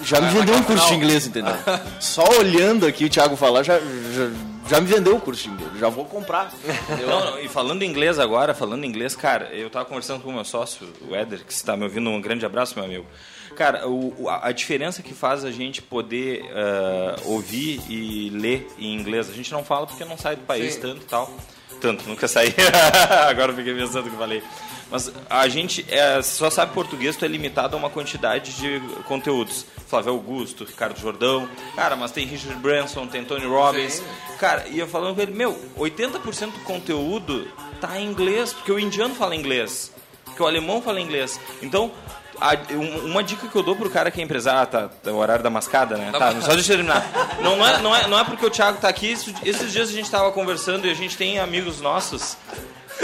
[0.02, 1.00] já me Vai, vendeu um curso final.
[1.00, 1.54] de inglês, entendeu?
[2.00, 4.32] Só olhando aqui o Thiago falar, já, já,
[4.70, 6.52] já me vendeu o curso de inglês, já vou comprar.
[7.08, 10.46] Não, não, e falando inglês agora, falando inglês, cara, eu tava conversando com o meu
[10.46, 13.06] sócio, o Éder, que está me ouvindo, um grande abraço, meu amigo.
[13.56, 18.94] Cara, o, a, a diferença que faz a gente poder ah, ouvir e ler em
[18.94, 20.82] inglês, a gente não fala porque não sai do país Sim.
[20.82, 21.34] tanto e tal.
[21.80, 22.54] Tanto, nunca saí.
[23.30, 24.44] agora eu fiquei pensando o que falei.
[24.92, 29.66] Mas a gente é, só sabe português, tu é limitado a uma quantidade de conteúdos.
[29.88, 31.48] Flávio Augusto, Ricardo Jordão.
[31.76, 34.02] Cara, mas tem Richard Branson, tem Tony Robbins.
[34.40, 37.48] Cara, e eu falando com ele, meu, 80% do conteúdo
[37.80, 39.92] tá em inglês, porque o indiano fala inglês,
[40.26, 41.40] porque o alemão fala inglês.
[41.62, 41.92] Então,
[42.42, 45.12] a- um- uma dica que eu dou pro cara que é empresário, ah, tá, tá
[45.12, 46.10] o horário da mascada, né?
[46.20, 47.06] Tá, só deixa eu terminar.
[47.42, 49.94] Não, é, não, é, não é porque o Thiago tá aqui, isso- esses dias a
[49.94, 52.38] gente tava conversando e a gente tem amigos nossos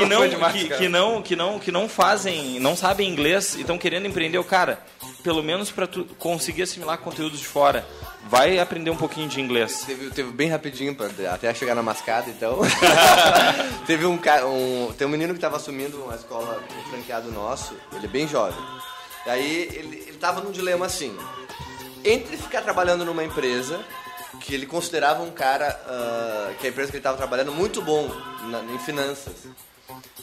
[0.00, 3.54] que não, que, não, que, que não, que não, que não fazem, não sabem inglês
[3.56, 4.78] e estão querendo empreender o cara.
[5.22, 7.86] Pelo menos para tu conseguir assimilar conteúdos de fora,
[8.28, 9.84] vai aprender um pouquinho de inglês.
[9.86, 12.58] Teve, teve bem rapidinho, pra, até chegar na mascada, então.
[13.86, 14.92] teve um, um.
[14.94, 18.58] Tem um menino que tava assumindo uma escola, um franqueado nosso, ele é bem jovem.
[19.24, 21.16] Daí ele, ele tava num dilema assim:
[22.04, 23.80] entre ficar trabalhando numa empresa,
[24.40, 28.10] que ele considerava um cara, ah, que a empresa que ele tava trabalhando, muito bom
[28.50, 29.34] na- em finanças.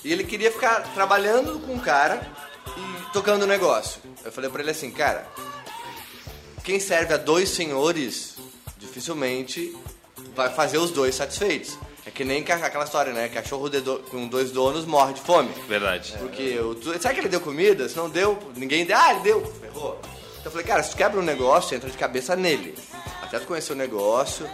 [0.04, 2.22] E ele queria ficar trabalhando com um cara
[3.14, 4.02] tocando o negócio.
[4.24, 5.28] Eu falei pra ele assim, cara,
[6.64, 8.36] quem serve a dois senhores
[8.78, 9.76] dificilmente
[10.36, 11.78] vai fazer os dois satisfeitos.
[12.06, 13.30] É que nem aquela história, né?
[13.30, 15.50] Cachorro do- com dois donos morre de fome.
[15.68, 16.16] Verdade.
[16.20, 17.88] Porque o, sabe que ele deu comida?
[17.88, 18.98] Se não deu, ninguém deu.
[18.98, 19.46] Ah, ele deu.
[19.62, 20.00] Ferrou.
[20.02, 22.74] Então eu falei, cara, se tu quebra um negócio, entra de cabeça nele.
[23.22, 24.50] até tu conhecer o negócio,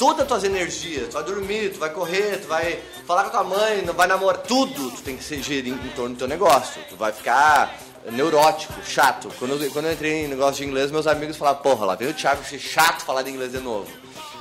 [0.00, 3.30] todas as tuas energias, tu vai dormir, tu vai correr, tu vai falar com a
[3.32, 6.26] tua mãe, não vai namorar, tudo tu tem que ser gerir em torno do teu
[6.26, 6.82] negócio.
[6.88, 7.76] Tu vai ficar
[8.10, 9.30] neurótico, chato.
[9.38, 12.12] Quando eu, quando eu entrei em negócio de inglês, meus amigos falavam, porra, lá veio
[12.12, 13.90] o Thiago ser chato falar de inglês de novo.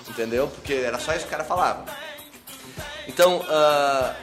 [0.07, 0.47] Entendeu?
[0.47, 1.83] Porque era só isso que o cara falava.
[3.05, 4.15] Então, ah,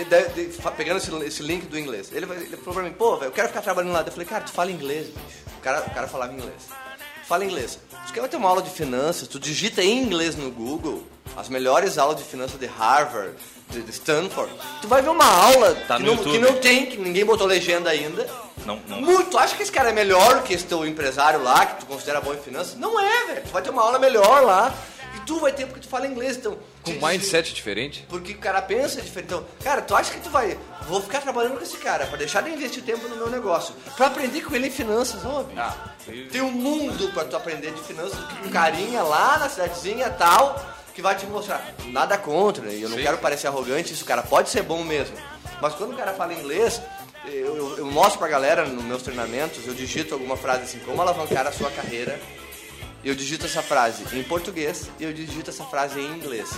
[0.00, 2.92] e daí- daí, fa- pegando esse, esse link do inglês, ele, ele falou pra mim,
[2.92, 4.00] pô, velho, eu quero ficar trabalhando lá.
[4.04, 5.44] Eu falei, cara, tu fala inglês, bicho.
[5.58, 6.62] O cara, o cara falava inglês.
[7.26, 7.78] Fala inglês.
[8.06, 11.02] Tu quer ter uma aula de finanças, tu digita em inglês no Google,
[11.36, 13.34] as melhores aulas de finanças de Harvard,
[13.70, 14.52] de, de Stanford,
[14.82, 17.90] tu vai ver uma aula Tá que, não, que não tem, que ninguém botou legenda
[17.90, 18.28] ainda.
[18.66, 19.00] Não, não.
[19.00, 19.30] Muito.
[19.30, 22.20] Tu acha que esse cara é melhor que esse teu empresário lá, que tu considera
[22.20, 22.76] bom em finanças?
[22.76, 23.42] Não é, velho.
[23.42, 24.72] Tu vai ter uma aula melhor lá.
[25.16, 26.58] E tu vai ter porque tu fala inglês, então.
[26.84, 28.04] Com um mindset diferente.
[28.08, 29.32] porque o cara pensa diferente.
[29.32, 30.58] Então, cara, tu acha que tu vai.
[30.88, 33.74] Vou ficar trabalhando com esse cara pra deixar de investir tempo no meu negócio.
[33.96, 35.58] Pra aprender com ele em finanças, ó, bicho.
[35.60, 35.74] Ah,
[36.30, 40.10] Tem um mundo pra tu aprender de finanças do que um carinha lá na cidadezinha
[40.10, 40.62] tal
[40.94, 41.74] que vai te mostrar.
[41.86, 43.02] Nada contra, e eu não Sim.
[43.02, 45.16] quero parecer arrogante, isso, cara, pode ser bom mesmo.
[45.60, 46.80] Mas quando o cara fala inglês,
[47.26, 51.00] eu, eu- eu mostro pra galera nos meus treinamentos, eu digito alguma frase assim, como
[51.00, 52.20] alavancar a sua carreira.
[53.04, 56.50] Eu digito essa frase em português e eu digito essa frase em inglês.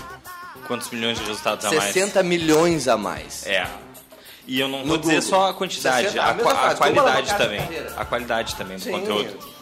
[0.67, 1.93] Quantos milhões de resultados a mais?
[1.93, 3.45] 60 milhões a mais.
[3.47, 3.67] É.
[4.47, 5.29] E eu não No vou dizer Google.
[5.29, 7.61] só a quantidade, 60, a, a a qualidade também.
[7.97, 8.93] a qualidade também do Sim.
[8.93, 9.56] conteúdo.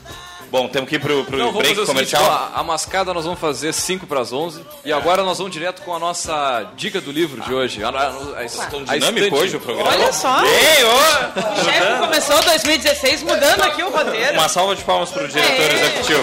[0.55, 2.23] Bom, temos que ir pro, pro Não, vamos break seguinte, comercial.
[2.55, 5.83] ó, a mascada nós vamos fazer 5 para as 11 e agora nós vamos direto
[5.83, 7.83] com a nossa dica do livro de hoje.
[7.83, 9.91] A, a, a, a, Tão a dinâmico hoje o programa.
[9.91, 10.45] Olha só.
[10.45, 11.61] Ei, ô!
[11.61, 14.35] O chefe começou 2016 mudando aqui o roteiro.
[14.35, 15.75] Uma salva de palmas pro diretor Aê.
[15.75, 16.23] executivo.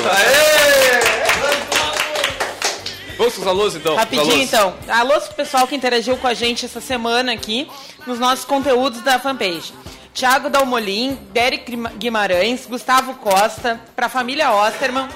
[3.18, 3.96] Vamos com os alôs então.
[3.98, 4.44] Rapidinho, Alôs.
[4.44, 4.74] então.
[4.88, 7.70] Alô pro pessoal que interagiu com a gente essa semana aqui
[8.08, 9.74] nos nossos conteúdos da fanpage.
[10.14, 15.08] Tiago Dalmolin, Derek Guimarães, Gustavo Costa, pra família Osterman,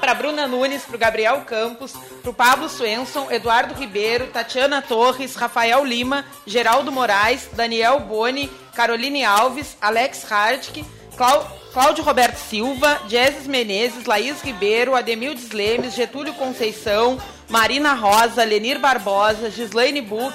[0.00, 6.24] pra Bruna Nunes, pro Gabriel Campos, pro Pablo Swenson, Eduardo Ribeiro, Tatiana Torres, Rafael Lima,
[6.46, 10.84] Geraldo Moraes, Daniel Boni, Caroline Alves, Alex Hartke,
[11.16, 17.18] Clau- Cláudio Roberto Silva, Jéssica Menezes, Laís Ribeiro, Ademildes Lemes, Getúlio Conceição,
[17.48, 20.34] Marina Rosa, Lenir Barbosa, Gislaine Buch,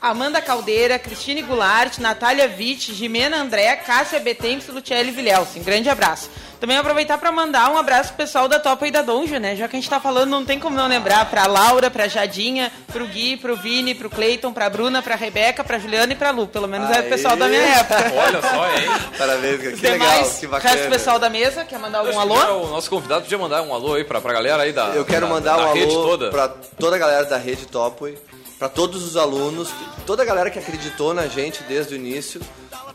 [0.00, 5.60] Amanda Caldeira, Cristine Goulart, Natália Witt, Jimena André, Cássia Betemps e Luciele Vilhelson.
[5.60, 6.30] Grande abraço.
[6.60, 9.54] Também aproveitar para mandar um abraço pro pessoal da Topa e da Donja, né?
[9.56, 12.72] Já que a gente tá falando, não tem como não lembrar pra Laura, pra Jadinha,
[12.92, 16.46] pro Gui, pro Vini, pro Cleiton, pra Bruna, pra Rebeca, pra Juliana e pra Lu.
[16.46, 17.08] Pelo menos é o Aê.
[17.10, 17.96] pessoal da minha época.
[18.16, 18.88] Olha só, hein?
[19.18, 19.54] Parabéns.
[19.74, 20.74] Os que legal, demais, que o bacana.
[20.74, 22.64] resto do pessoal da mesa, quer mandar algum que alô?
[22.64, 25.26] O nosso convidado podia mandar um alô aí pra, pra galera aí da Eu quero
[25.26, 26.30] da- mandar da um rede alô toda.
[26.30, 28.16] pra toda a galera da rede Topway,
[28.58, 29.70] pra todos os alunos,
[30.06, 32.40] toda a galera que acreditou na gente desde o início,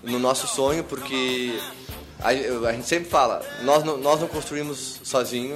[0.03, 1.59] no nosso sonho, porque
[2.19, 5.55] a, a gente sempre fala, nós não, nós não construímos sozinho,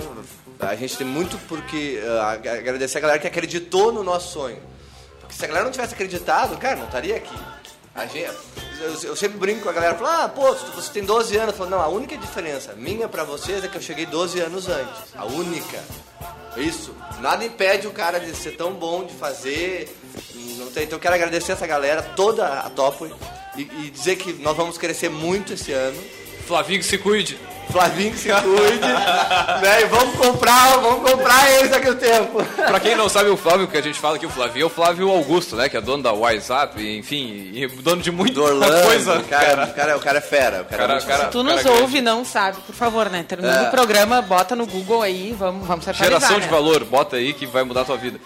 [0.60, 4.58] a gente tem muito porque uh, ag- agradecer a galera que acreditou no nosso sonho.
[5.20, 7.36] Porque se a galera não tivesse acreditado, cara, não estaria aqui.
[7.96, 8.30] A gente,
[8.80, 11.56] eu, eu sempre brinco com a galera, falo, ah, pô, você tem 12 anos.
[11.56, 15.14] Falo, não, a única diferença minha pra vocês é que eu cheguei 12 anos antes.
[15.16, 15.82] A única.
[16.58, 16.96] Isso.
[17.20, 19.90] Nada impede o cara de ser tão bom de fazer.
[20.74, 23.10] Tem, então eu quero agradecer essa galera, toda a Top,
[23.56, 26.02] e, e dizer que nós vamos crescer muito esse ano.
[26.46, 27.38] Flavinho se cuide.
[27.72, 28.80] Flavinho que se cuide.
[29.62, 29.82] né?
[29.82, 32.44] E vamos comprar, vamos comprar eles daqui a tempo.
[32.44, 34.70] Pra quem não sabe, o Flávio que a gente fala aqui, o Flavinho é o
[34.70, 35.68] Flávio Augusto, né?
[35.70, 39.22] Que é dono da WhatsApp, enfim, e dono de muita Do Orlando, coisa.
[39.30, 40.62] cara, o cara, o cara é fera.
[40.62, 41.82] O cara, é Cara, muito cara, Se tu cara nos grande.
[41.82, 43.24] ouve e não sabe, por favor, né?
[43.28, 43.68] Terminando É.
[43.68, 46.52] o programa, bota no Google aí, vamos, vamos se Geração de né?
[46.52, 48.20] valor, bota aí que vai mudar a tua vida.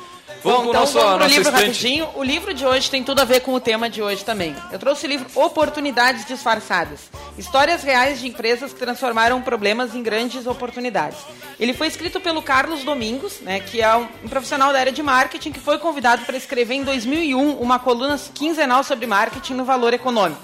[0.44, 1.66] Vamos então nosso, vamos pro livro estante.
[1.66, 2.10] rapidinho.
[2.16, 4.56] O livro de hoje tem tudo a ver com o tema de hoje também.
[4.72, 7.10] Eu trouxe o livro Oportunidades Disfarçadas.
[7.38, 11.20] Histórias reais de empresas que transformaram problemas em grandes oportunidades.
[11.60, 15.04] Ele foi escrito pelo Carlos Domingos, né, que é um, um profissional da área de
[15.04, 19.94] marketing que foi convidado para escrever em 2001 uma coluna quinzenal sobre marketing no valor
[19.94, 20.42] econômico.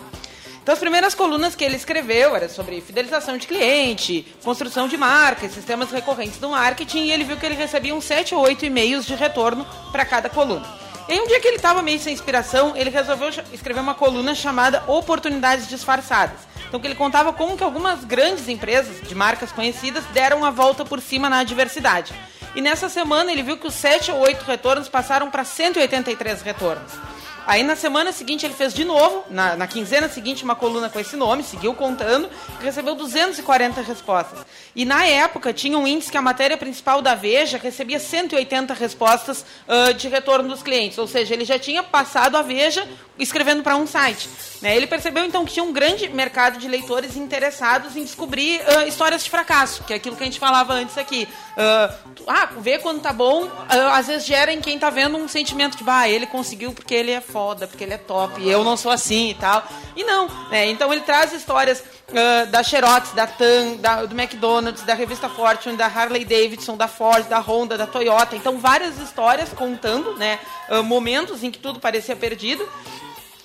[0.65, 5.51] Então, as primeiras colunas que ele escreveu eram sobre fidelização de cliente, construção de marcas,
[5.51, 9.05] sistemas recorrentes do marketing, e ele viu que ele recebia uns 7 ou 8 e-mails
[9.05, 10.65] de retorno para cada coluna.
[11.07, 14.83] E um dia que ele estava meio sem inspiração, ele resolveu escrever uma coluna chamada
[14.87, 16.39] Oportunidades Disfarçadas.
[16.67, 20.83] Então, que ele contava como que algumas grandes empresas de marcas conhecidas deram a volta
[20.83, 22.11] por cima na adversidade.
[22.55, 26.91] E nessa semana ele viu que os 7 ou 8 retornos passaram para 183 retornos.
[27.47, 30.99] Aí na semana seguinte ele fez de novo, na, na quinzena seguinte, uma coluna com
[30.99, 32.29] esse nome, seguiu contando,
[32.59, 34.39] e recebeu 240 respostas.
[34.75, 39.45] E na época tinha um índice que a matéria principal da Veja recebia 180 respostas
[39.67, 40.97] ah, de retorno dos clientes.
[40.97, 42.85] Ou seja, ele já tinha passado a Veja
[43.17, 44.27] escrevendo para um site.
[44.61, 44.75] né?
[44.75, 49.23] Ele percebeu então que tinha um grande mercado de leitores interessados em descobrir ah, histórias
[49.23, 51.27] de fracasso, que é aquilo que a gente falava antes aqui.
[51.55, 55.15] Ah, tu- ah, ver quando tá bom, ah, às vezes gera em quem tá vendo
[55.17, 58.49] um sentimento de, bah, ele conseguiu porque ele é foda, porque ele é top, e
[58.49, 59.61] eu não sou assim e tal.
[59.93, 60.67] E não, né?
[60.67, 61.83] Então ele traz histórias
[62.13, 66.87] ah, da Xerox, da TAM, da- do McDonald's, da revista Fortune, da Harley Davidson, da
[66.87, 68.37] Ford, da Honda, da Toyota.
[68.37, 72.65] Então várias histórias contando, né, ah, momentos em que tudo parecia perdido.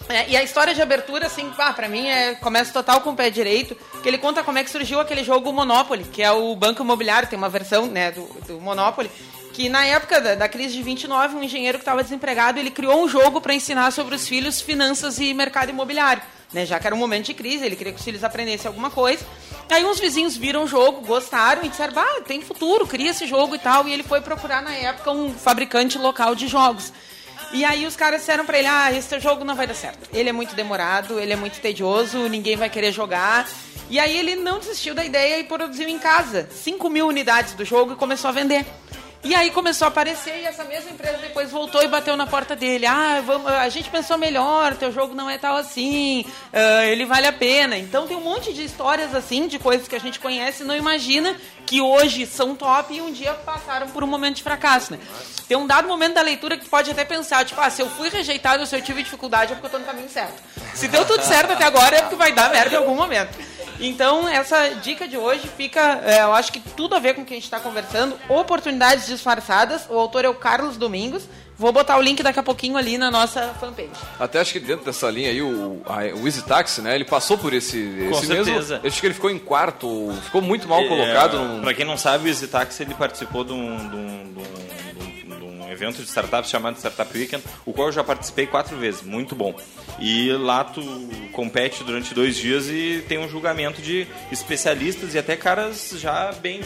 [0.09, 3.17] É, e a história de abertura, assim, pá, pra mim, é, começa total com o
[3.17, 6.55] pé direito, que ele conta como é que surgiu aquele jogo Monopoly, que é o
[6.55, 9.11] Banco Imobiliário, tem uma versão, né, do, do Monopoly,
[9.53, 13.05] que na época da, da crise de 29, um engenheiro que estava desempregado, ele criou
[13.05, 16.23] um jogo para ensinar sobre os filhos finanças e mercado imobiliário.
[16.53, 18.91] Né, já que era um momento de crise, ele queria que os filhos aprendessem alguma
[18.91, 19.25] coisa.
[19.71, 23.55] Aí uns vizinhos viram o jogo, gostaram e disseram, bah, tem futuro, cria esse jogo
[23.55, 23.87] e tal.
[23.87, 26.93] E ele foi procurar na época um fabricante local de jogos.
[27.53, 30.09] E aí os caras disseram pra ele, ah, esse jogo não vai dar certo.
[30.13, 33.49] Ele é muito demorado, ele é muito tedioso, ninguém vai querer jogar.
[33.89, 37.65] E aí ele não desistiu da ideia e produziu em casa 5 mil unidades do
[37.65, 38.65] jogo e começou a vender.
[39.23, 42.57] E aí começou a aparecer e essa mesma empresa depois voltou e bateu na porta
[42.57, 42.87] dele.
[42.87, 47.27] Ah, vamos, a gente pensou melhor, teu jogo não é tal assim, ah, ele vale
[47.27, 47.77] a pena.
[47.77, 50.75] Então tem um monte de histórias assim, de coisas que a gente conhece e não
[50.75, 54.99] imagina que hoje são top e um dia passaram por um momento de fracasso, né?
[55.47, 58.09] Tem um dado momento da leitura que pode até pensar, tipo, ah, se eu fui
[58.09, 60.43] rejeitado ou se eu tive dificuldade é porque eu tô no caminho certo.
[60.75, 63.37] Se deu tudo certo até agora é porque vai dar merda em algum momento.
[63.81, 67.25] Então, essa dica de hoje fica, é, eu acho que tudo a ver com o
[67.25, 68.15] que a gente está conversando.
[68.29, 69.87] Oportunidades disfarçadas.
[69.89, 71.25] O autor é o Carlos Domingos.
[71.57, 73.91] Vou botar o link daqui a pouquinho ali na nossa fanpage.
[74.19, 76.95] Até acho que dentro dessa linha aí, o, a- o Easy Taxi, né?
[76.95, 78.45] Ele passou por esse, esse mesmo.
[78.47, 78.81] certeza.
[78.83, 81.37] Eu acho que ele ficou em quarto, ou ficou muito mal colocado.
[81.37, 84.39] É, num- Pra quem não sabe, o EasyTax ele participou de um, de, um, de,
[84.41, 84.45] um,
[85.71, 89.37] um evento de startups chamado Startup Weekend, o qual eu já participei quatro vezes, muito
[89.37, 89.55] bom.
[90.01, 90.83] E lá tu
[91.33, 96.61] compete durante dois dias e tem um julgamento de especialistas e até caras já bem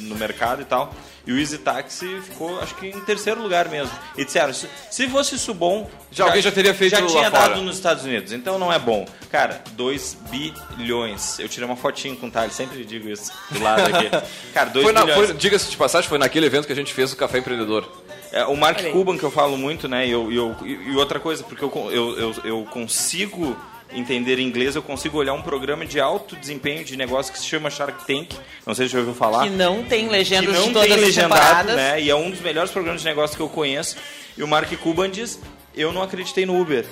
[0.00, 0.92] no mercado e tal.
[1.26, 3.92] E o Easy Taxi ficou, acho que em terceiro lugar mesmo.
[4.16, 5.88] E disseram, se, se fosse isso bom...
[6.10, 7.48] Já alguém já teria feito Já tinha fora.
[7.48, 9.06] dado nos Estados Unidos, então não é bom.
[9.30, 11.38] Cara, 2 bilhões.
[11.38, 14.08] Eu tirei uma fotinho com o Thales, sempre digo isso do lado aqui.
[14.54, 15.36] Cara, 2 Foi na- bilhões.
[15.36, 17.86] Diga-se de passagem, foi naquele evento que a gente fez o Café Empreendedor.
[18.32, 18.80] É, o Mark.
[18.92, 20.06] Cuban, que eu falo muito, né?
[20.06, 23.56] E, eu, e eu- e- outra coisa, porque eu, eu, eu, eu consigo
[23.90, 27.70] entender inglês, eu consigo olhar um programa de alto desempenho de negócio que se chama
[27.70, 28.34] Shark Tank.
[28.66, 29.44] Não sei se já ouviu falar.
[29.44, 32.00] Que não tem que legendas não de todas tem legendado, né?
[32.00, 33.96] E é um dos melhores programas de negócio que eu conheço.
[34.36, 35.40] E o Mark Cuban diz:
[35.74, 36.84] Eu não acreditei no Uber.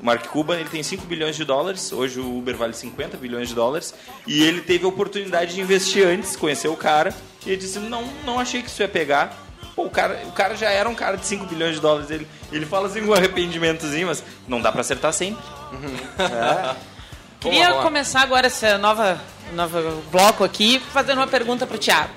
[0.00, 3.48] O Mark Cuban ele tem 5 bilhões de dólares, hoje o Uber vale 50 bilhões
[3.48, 3.92] de dólares,
[4.28, 7.12] e ele teve a oportunidade de investir antes, conhecer o cara,
[7.44, 9.47] e ele disse: Não, não achei que isso ia pegar.
[9.78, 12.10] Pô, o cara, o cara já era um cara de 5 bilhões de dólares.
[12.10, 15.40] Ele, ele fala assim com um arrependimentozinho, mas não dá pra acertar sempre.
[17.38, 17.82] Queria Vamos lá.
[17.84, 19.20] começar agora esse nova,
[19.52, 22.10] novo bloco aqui fazendo uma pergunta pro Thiago.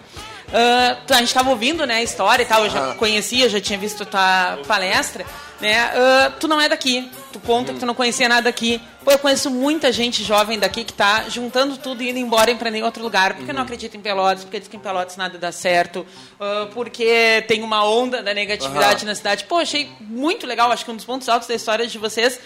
[1.05, 3.78] Tu- a gente estava ouvindo né, a história e tal, eu já conhecia, já tinha
[3.78, 5.24] visto tua palestra.
[5.59, 5.78] Né?
[5.80, 8.82] Ah, tu não é daqui, tu conta que tu não conhecia nada daqui.
[9.04, 12.80] Pô, eu conheço muita gente jovem daqui que tá juntando tudo e indo embora empreender
[12.80, 15.52] em outro lugar, porque não acredita em Pelotas, porque diz que em Pelotas nada dá
[15.52, 16.06] certo,
[16.39, 19.45] ah, porque tem uma onda da negatividade na cidade.
[19.45, 22.39] Pô, achei muito legal, acho que um dos pontos altos da história de vocês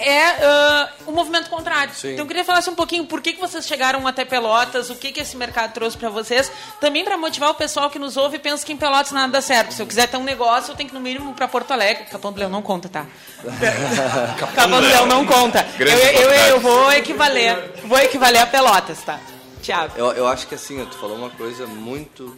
[0.00, 1.92] é ah, o movimento contrário.
[1.98, 4.96] Então eu queria falar assim, um pouquinho por que, que vocês chegaram até Pelotas, o
[4.96, 6.50] que, que esse mercado trouxe para vocês,
[6.80, 9.40] também para motivar o pessoal que nos ouve e pensa que em Pelotas nada dá
[9.40, 9.72] certo.
[9.72, 12.06] Se eu quiser ter um negócio, eu tenho que no mínimo para Porto Alegre.
[12.06, 13.06] Capão do Leão não conta, tá?
[14.56, 15.62] Capão do Leão não conta.
[15.78, 16.60] Grande eu, eu, oportunidade.
[16.60, 19.20] vou equivaler, vou equivaler a Pelotas, tá?
[19.62, 19.92] Tiago.
[19.96, 22.36] Eu, eu acho que assim, tu falou uma coisa muito,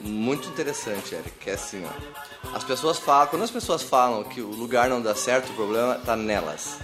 [0.00, 2.56] muito interessante, Eric, que é assim, ó.
[2.56, 5.94] As pessoas falam, quando as pessoas falam que o lugar não dá certo, o problema
[6.04, 6.78] tá nelas.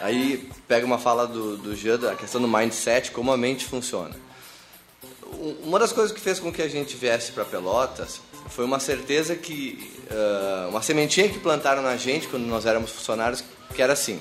[0.00, 4.14] Aí pega uma fala do, do Jean, da questão do mindset, como a mente funciona.
[5.26, 8.20] Um- Uma das coisas que fez com que a gente viesse para Pelotas
[8.50, 9.90] foi uma certeza que.
[10.10, 13.42] ah, uma sementinha que plantaram na gente quando nós éramos funcionários,
[13.74, 14.20] que era assim: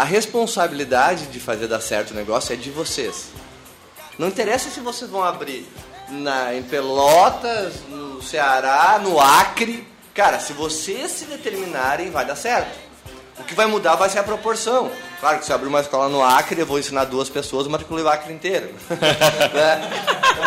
[0.00, 3.26] a responsabilidade de fazer dar certo o negócio é de vocês.
[4.18, 5.68] Não interessa se vocês vão abrir
[6.08, 9.86] na, em Pelotas, no Ceará, no Acre.
[10.14, 12.78] Cara, se vocês se determinarem, vai dar certo.
[13.40, 14.90] O que vai mudar vai ser a proporção.
[15.20, 18.02] Claro que se eu abrir uma escola no Acre, eu vou ensinar duas pessoas, matriculei
[18.04, 18.70] o Acre inteiro.
[18.88, 19.90] né?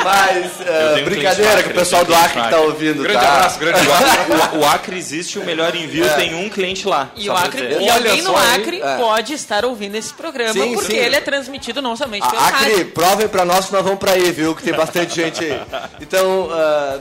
[0.04, 0.52] Mas,
[1.00, 3.34] um brincadeira com o pessoal do Acre, Acre que tá um ouvindo, Grande tá?
[3.36, 4.56] abraço, grande abraço.
[4.56, 7.12] O, o Acre existe, o melhor envio tem um cliente lá.
[7.16, 8.56] E o Acre, e alguém no só aí.
[8.62, 8.98] Acre É.
[8.98, 10.98] pode estar ouvindo esse programa, Sim, porque sim.
[10.98, 12.86] ele é transmitido não somente pelo Acre, rádio.
[12.92, 14.56] provem pra nós que nós vamos pra aí, viu?
[14.56, 15.62] Que tem bastante gente aí.
[16.02, 16.50] Então,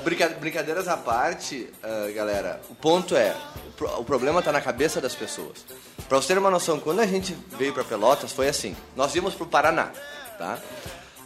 [0.05, 3.33] brinca- brincadeiras à parte, ah, galera, o ponto é,
[3.73, 5.65] o, pro- o problema tá na cabeça das pessoas.
[6.09, 9.35] Pra você ter uma noção, quando a gente veio pra Pelotas, foi assim, nós íamos
[9.35, 9.91] pro Paraná,
[10.39, 10.59] tá?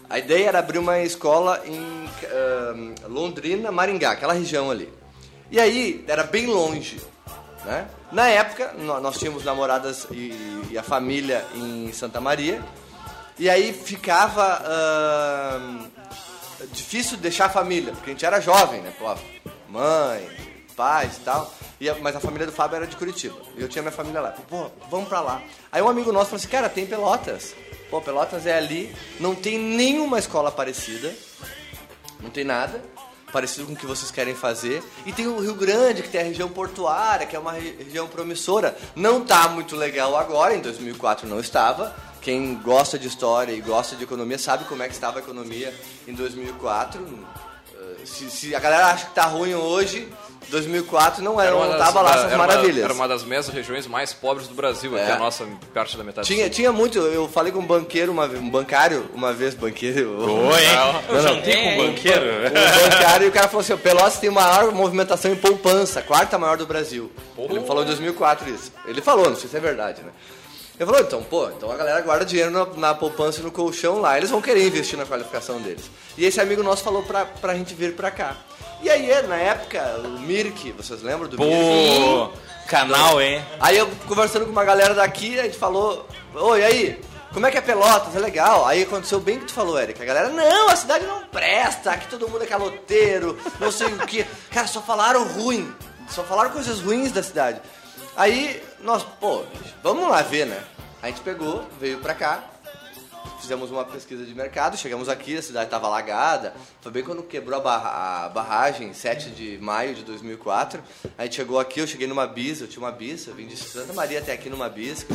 [0.09, 4.93] A ideia era abrir uma escola em ah, Londrina, Maringá, aquela região ali.
[5.51, 7.01] E aí, era bem longe,
[7.65, 7.89] né?
[8.13, 12.63] Na época, nó- nós tínhamos namoradas e, e a família em Santa Maria.
[13.39, 15.87] E aí ficava ahn,
[16.73, 18.93] difícil deixar a família, porque a gente era jovem, né?
[18.99, 19.15] Pô,
[19.69, 20.27] mãe,
[20.77, 21.53] pais e tal.
[21.81, 23.37] E mas a família do Fábio era de Curitiba.
[23.57, 24.31] E eu tinha minha família lá.
[24.49, 25.43] Pô, vamos pra lá.
[25.73, 27.55] Aí um amigo nosso falou assim, cara, tem Pelotas.
[27.91, 31.13] Pô, Pelotas é ali, não tem nenhuma escola parecida.
[32.21, 32.83] Não tem nada
[33.33, 34.83] parecido com o que vocês querem fazer.
[35.05, 38.07] E tem o Rio Grande, que tem a região portuária, que é uma re- região
[38.09, 38.75] promissora.
[38.95, 41.95] Não tá muito legal agora, em 2004 não estava.
[42.23, 45.75] Quem gosta de história e gosta de economia sabe como é que estava a economia
[46.09, 47.27] em 2004.
[47.75, 50.09] Eh, Se, se a galera acha que tá ruim hoje,
[50.51, 52.85] 2004 não era, uma não das- tava lá essas era uma- maravilhas.
[52.85, 55.03] Era uma das mesmas regiões mais pobres do Brasil, É.
[55.03, 56.27] até a nossa parte da metade.
[56.27, 60.19] Tinha, tinha muito, eu falei com um banqueiro, uma, vez- um bancário, uma vez, banqueiro.
[60.21, 60.71] Oi, hein?
[61.09, 61.29] Eu Não, não.
[61.35, 62.25] jantei com um banqueiro.
[62.47, 66.39] o bancário e o cara falou assim: o Pelotas tem maior movimentação em poupança, quarta
[66.39, 67.11] maior do Brasil.
[67.39, 68.73] Ele falou em 2004 isso.
[68.87, 70.11] Ele falou, não sei se é verdade, né?
[70.79, 73.99] Ele falou, então, pô, então a galera guarda dinheiro na, na poupança e no colchão
[73.99, 75.91] lá, eles vão querer investir na qualificação deles.
[76.19, 78.37] E esse amigo nosso falou pra, pra gente vir pra cá.
[78.83, 82.01] E aí, na época, o Mirk, vocês lembram do Mirk?
[82.05, 82.31] Pô,
[82.69, 83.45] canal, hein?
[83.59, 87.01] Aí eu conversando com uma galera daqui, a gente falou, oi, e aí?
[87.33, 88.15] Como é que é Pelotas?
[88.17, 88.67] É legal.
[88.67, 90.01] Aí aconteceu bem o que tu falou, Eric.
[90.01, 93.99] A galera, não, a cidade não presta, aqui todo mundo é caloteiro, não sei o
[94.07, 94.25] que.
[94.51, 95.71] Cara, só falaram ruim.
[96.09, 97.61] Só falaram coisas ruins da cidade.
[98.17, 99.43] Aí, nós, pô,
[99.83, 100.63] vamos lá ver, né?
[101.03, 102.43] A gente pegou, veio pra cá,
[103.47, 106.53] fizemos uma pesquisa de mercado, chegamos aqui, a cidade estava alagada.
[106.81, 110.83] Foi bem quando quebrou a, barra- a barragem, 7 de maio de 2004.
[111.17, 113.57] A gente chegou aqui, eu cheguei numa bis, eu tinha uma bis, eu vim de
[113.57, 115.07] Santa Maria até aqui numa bis.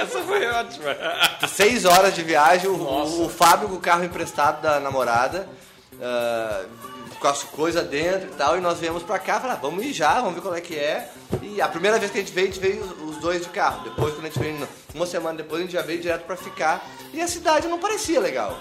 [0.00, 0.94] Essa foi ótima.
[1.48, 5.48] Seis horas de viagem, o, o, o Fábio com o carro emprestado da namorada,
[6.00, 6.64] ah,
[7.24, 10.16] com as coisas dentro e tal, e nós viemos pra cá, falar, vamos ir já,
[10.16, 11.10] vamos ver qual é que é.
[11.40, 13.82] E a primeira vez que a gente veio, a gente veio os, dois de carro.
[13.82, 16.86] Depois, quando a gente veio, uma semana depois, a gente já veio direto pra ficar.
[17.14, 18.54] E a cidade não parecia legal.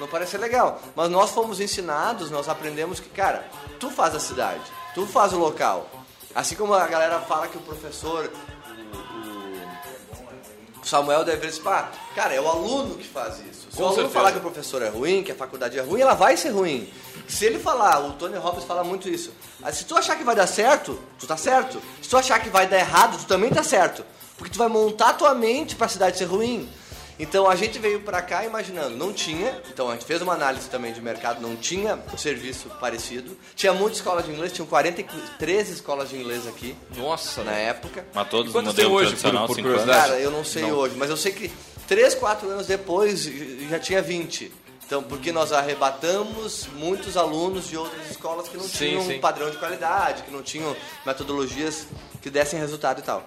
[0.00, 0.80] Não parecia legal.
[0.96, 3.46] Mas nós fomos ensinados, nós aprendemos que, cara,
[3.78, 4.62] tu faz a cidade,
[4.94, 5.86] tu faz o local.
[6.34, 8.32] Assim como a galera fala que o professor,
[10.82, 13.68] Samuel deve ver isso, cara, é o aluno que faz isso.
[13.70, 14.14] Se Com o aluno certeza.
[14.14, 16.88] falar que o professor é ruim, que a faculdade é ruim, ela vai ser ruim.
[17.26, 19.32] Se ele falar, o Tony Robbins fala muito isso.
[19.72, 21.80] Se tu achar que vai dar certo, tu tá certo.
[22.00, 24.04] Se tu achar que vai dar errado, tu também tá certo.
[24.36, 26.68] Porque tu vai montar tua mente pra cidade ser ruim.
[27.18, 30.68] Então a gente veio pra cá imaginando, não tinha, então a gente fez uma análise
[30.70, 33.36] também de mercado, não tinha serviço parecido.
[33.56, 38.06] Tinha muita escola de inglês, tinham 43 escolas de inglês aqui Nossa, na época.
[38.14, 39.90] Mas todos Quantos tem hoje, por- por curiosidade?
[39.90, 39.96] anos.
[40.08, 41.50] Cara, eu não sei hoje, mas eu sei que
[41.88, 43.24] 3, 4 anos depois
[43.68, 44.52] já tinha 20.
[44.86, 49.16] Então, porque nós arrebatamos muitos alunos de outras escolas que não Sim, tinham sim.
[49.16, 51.86] um padrão de qualidade, que não tinham metodologias
[52.20, 53.26] que dessem resultado e tal.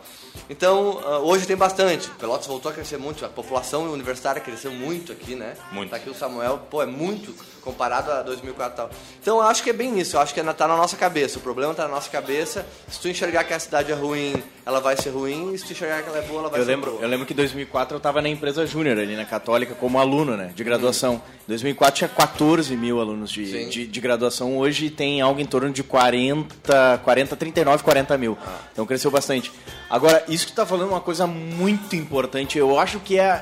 [0.50, 2.10] Então, ah, hoje tem bastante.
[2.12, 5.54] Pelotas voltou a crescer muito, a população universitária cresceu muito aqui, né?
[5.72, 5.90] Muito.
[5.90, 8.90] Tá aqui o Samuel, pô, é muito comparado a 2004 e tal.
[9.22, 10.98] Então, eu acho que é bem isso, eu acho que é na- tá na nossa
[10.98, 11.38] cabeça.
[11.38, 12.66] O problema tá na nossa cabeça.
[12.90, 14.34] Se tu enxergar que a cidade é ruim,
[14.66, 16.72] ela vai ser ruim, se tu enxergar que ela é boa, ela vai Eu ser
[16.72, 17.04] lembro, boa.
[17.04, 20.36] eu lembro que em 2004 eu estava na empresa júnior ali na Católica como aluno,
[20.36, 21.22] né, de graduação.
[21.46, 24.58] Em 2004 tinha 14 mil alunos de, de, de graduação.
[24.58, 28.38] Hoje tem algo em torno de 40, 40, 39, 40 mil.
[28.72, 29.50] Então cresceu bastante.
[29.90, 32.58] Agora, isso que tu tá falando é uma coisa muito importante.
[32.58, 33.42] Eu acho que é,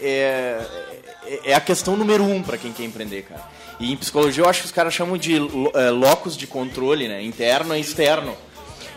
[0.00, 0.66] é,
[1.26, 3.42] é, é a questão número um para quem quer empreender, cara.
[3.78, 5.36] E em psicologia eu acho que os caras chamam de
[5.74, 7.22] é, locus de controle, né?
[7.22, 8.34] Interno e externo.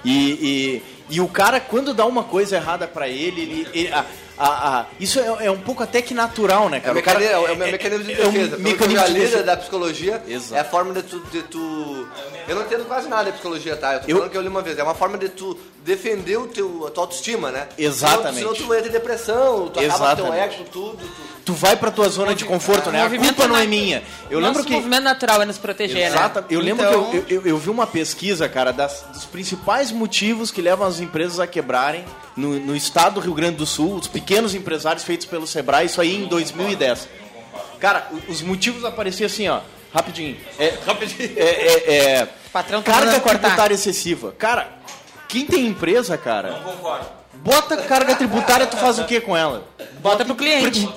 [0.05, 4.05] E, e, e o cara, quando dá uma coisa errada pra ele, ele, ele- a-
[4.39, 6.99] a- a- isso é, é um pouco até que natural, né, É o, cara?
[6.99, 8.47] O cara- mecanismo, é, o mecanismo de é um defesa.
[8.49, 9.43] Que eu mecanismo de defesa.
[9.43, 10.55] da psicologia, Exato.
[10.55, 12.07] é a forma de tu, de tu...
[12.47, 13.93] Eu não entendo quase nada de psicologia, tá?
[13.95, 14.77] Eu tô Eu- falando que eu li uma vez.
[14.79, 17.67] É uma forma de tu defender o teu, a tua autoestima, né?
[17.77, 18.37] Exatamente.
[18.39, 20.55] Senão, senão tu vai ter depressão, tu acaba com teu Exatamente.
[20.55, 20.97] ego, tudo.
[20.97, 21.29] Tu...
[21.45, 22.99] Tu vai pra tua zona de conforto, né?
[22.99, 24.03] A movimento culpa não é minha.
[24.29, 26.41] Eu lembro que movimento natural é nos proteger, Exato.
[26.41, 26.45] né?
[26.51, 30.51] Eu lembro Então- que eu, eu, eu vi uma pesquisa, cara, das, dos principais motivos
[30.51, 32.05] que levam as empresas a quebrarem
[32.39, 35.99] no, no estado do Rio Grande do Sul, os pequenos empresários feitos pelo Sebrae, isso
[36.01, 37.07] aí em 2010.
[37.79, 39.59] Cara, os motivos apareciam assim, ó,
[39.93, 40.37] rapidinho.
[40.57, 41.31] É, rapidinho.
[41.35, 44.33] É, é, é, Patrão tá carga tributária excessiva.
[44.37, 44.69] Cara,
[45.27, 47.05] quem tem empresa, cara, Não concordo.
[47.35, 49.67] bota carga tributária, tu faz o que com ela?
[50.01, 50.87] Bota pro cliente.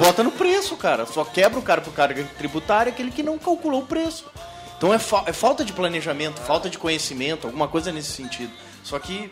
[0.00, 1.06] Bota no preço, cara.
[1.06, 4.24] Só quebra o cara por carga tributária aquele que não calculou o preço.
[4.76, 8.52] Então é, fa- é falta de planejamento, falta de conhecimento, alguma coisa nesse sentido.
[8.84, 9.30] Só que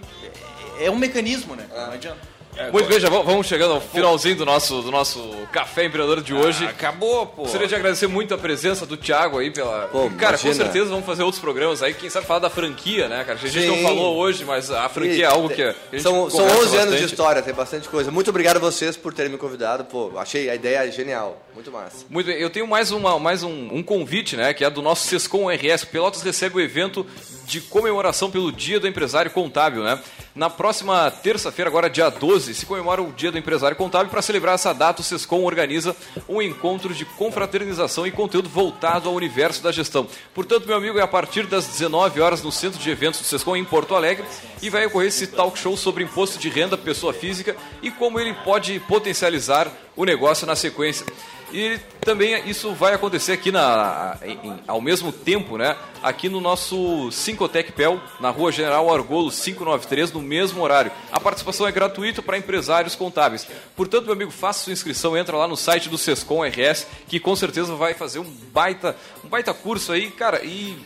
[0.81, 1.67] é, é um mecanismo, né?
[1.75, 2.37] Não adianta.
[2.73, 5.21] Muito bem, já vamos- chegando ao finalzinho do nosso, do nosso
[5.53, 6.65] Café Empreendedor de hoje.
[6.65, 7.43] Acabou, pô.
[7.43, 9.89] Gostaria de agradecer muito a presença do Thiago aí pela.
[9.93, 10.55] Pô, cara, com imagina.
[10.65, 11.93] certeza vamos fazer outros programas aí.
[11.93, 13.39] Quem sabe falar da franquia, né, cara?
[13.43, 13.83] A gente não Sim.
[13.83, 16.85] falou hoje, mas a franquia é algo que a gente São, são conversa 11 anos
[16.87, 17.05] de bastante.
[17.13, 18.11] história, tem bastante coisa.
[18.11, 19.85] Muito obrigado a vocês por terem me convidado.
[19.85, 21.39] Pô, achei a ideia genial.
[21.55, 22.07] Muito massa.
[22.09, 24.55] Muito bem, eu tenho mais, uma, mais um, um convite, né?
[24.55, 25.85] Que é do nosso Sescom RS.
[25.85, 27.07] Pelotas recebe o evento
[27.45, 30.01] de comemoração pelo Dia do Empresário Contábil, né?
[30.37, 34.11] Na próxima terça-feira, agora dia 12, se comemora o Dia do Empresário Contábil.
[34.11, 35.97] Para celebrar essa data, o Sescom organiza
[36.29, 40.07] um encontro de confraternização e conteúdo voltado ao universo da gestão.
[40.35, 43.57] Portanto, meu amigo, é a partir das 19 horas no Centro de Eventos do Sescom
[43.57, 44.27] em Porto Alegre
[44.61, 48.35] e vai ocorrer esse talk show sobre imposto de renda pessoa física e como ele
[48.45, 51.07] pode potencializar o negócio na sequência.
[51.53, 55.77] E também isso vai acontecer aqui na, em- ao mesmo tempo, né?
[56.03, 60.91] Aqui no nosso Cincotec Pel, na Rua General Argolo 593, no mesmo horário.
[61.13, 63.47] A participação é gratuita para empresários contábeis.
[63.77, 67.35] Portanto, meu amigo, faça sua inscrição, entra lá no site do Sescom RS, que com
[67.37, 70.77] certeza vai fazer um baita, um baita curso aí, cara, e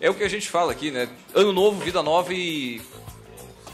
[0.00, 1.08] é o que a gente fala aqui, né?
[1.34, 2.80] Ano novo, vida nova e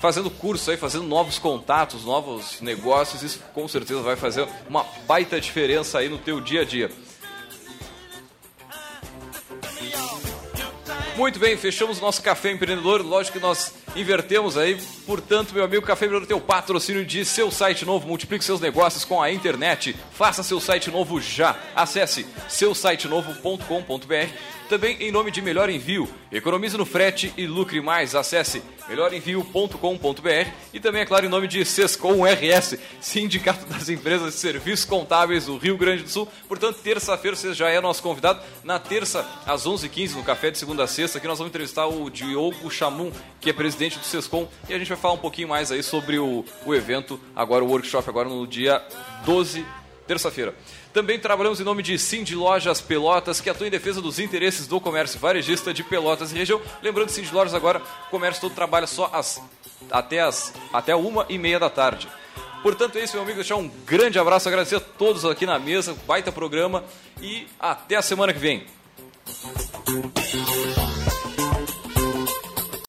[0.01, 5.41] fazendo curso aí, fazendo novos contatos, novos negócios, isso com certeza vai fazer uma baita
[5.41, 6.91] diferença aí no teu dia a dia.
[11.17, 13.01] Muito bem, fechamos nosso Café Empreendedor.
[13.01, 14.79] Lógico que nós invertemos aí.
[15.07, 18.07] Portanto, meu amigo, Café Empreendedor tem o patrocínio de seu site novo.
[18.07, 19.97] Multiplique seus negócios com a internet.
[20.13, 21.57] Faça seu site novo já.
[21.75, 24.31] Acesse seusitenovo.com.br.
[24.69, 26.09] Também em nome de Melhor Envio.
[26.31, 28.15] Economize no frete e lucre mais.
[28.15, 30.51] Acesse melhorenvio.com.br.
[30.73, 35.47] E também, é claro, em nome de Sescom RS, Sindicato das Empresas de Serviços Contábeis
[35.47, 36.29] do Rio Grande do Sul.
[36.49, 38.41] Portanto, terça-feira você já é nosso convidado.
[38.65, 42.11] Na terça, às 11h15, no Café de Segunda a Sexta, aqui nós vamos entrevistar o
[42.11, 43.53] Diogo Chamum, que é
[43.87, 44.49] presidente do Sescom.
[44.69, 47.69] E a gente vai falar um pouquinho mais aí sobre o, o evento, agora o
[47.69, 48.83] workshop, agora no dia
[49.25, 49.65] 12
[50.07, 50.55] terça-feira.
[50.93, 54.81] Também trabalhamos em nome de Cindy Lojas Pelotas, que atua em defesa dos interesses do
[54.81, 56.61] comércio varejista de Pelotas e região.
[56.81, 59.11] Lembrando que Cindy Lojas agora, o comércio todo trabalha só
[59.91, 62.09] até, as, até uma e meia da tarde.
[62.63, 63.37] Portanto, é isso, meu amigo.
[63.37, 66.85] Deixar um grande abraço, agradecer a todos aqui na mesa, baita programa
[67.21, 68.65] e até a semana que vem.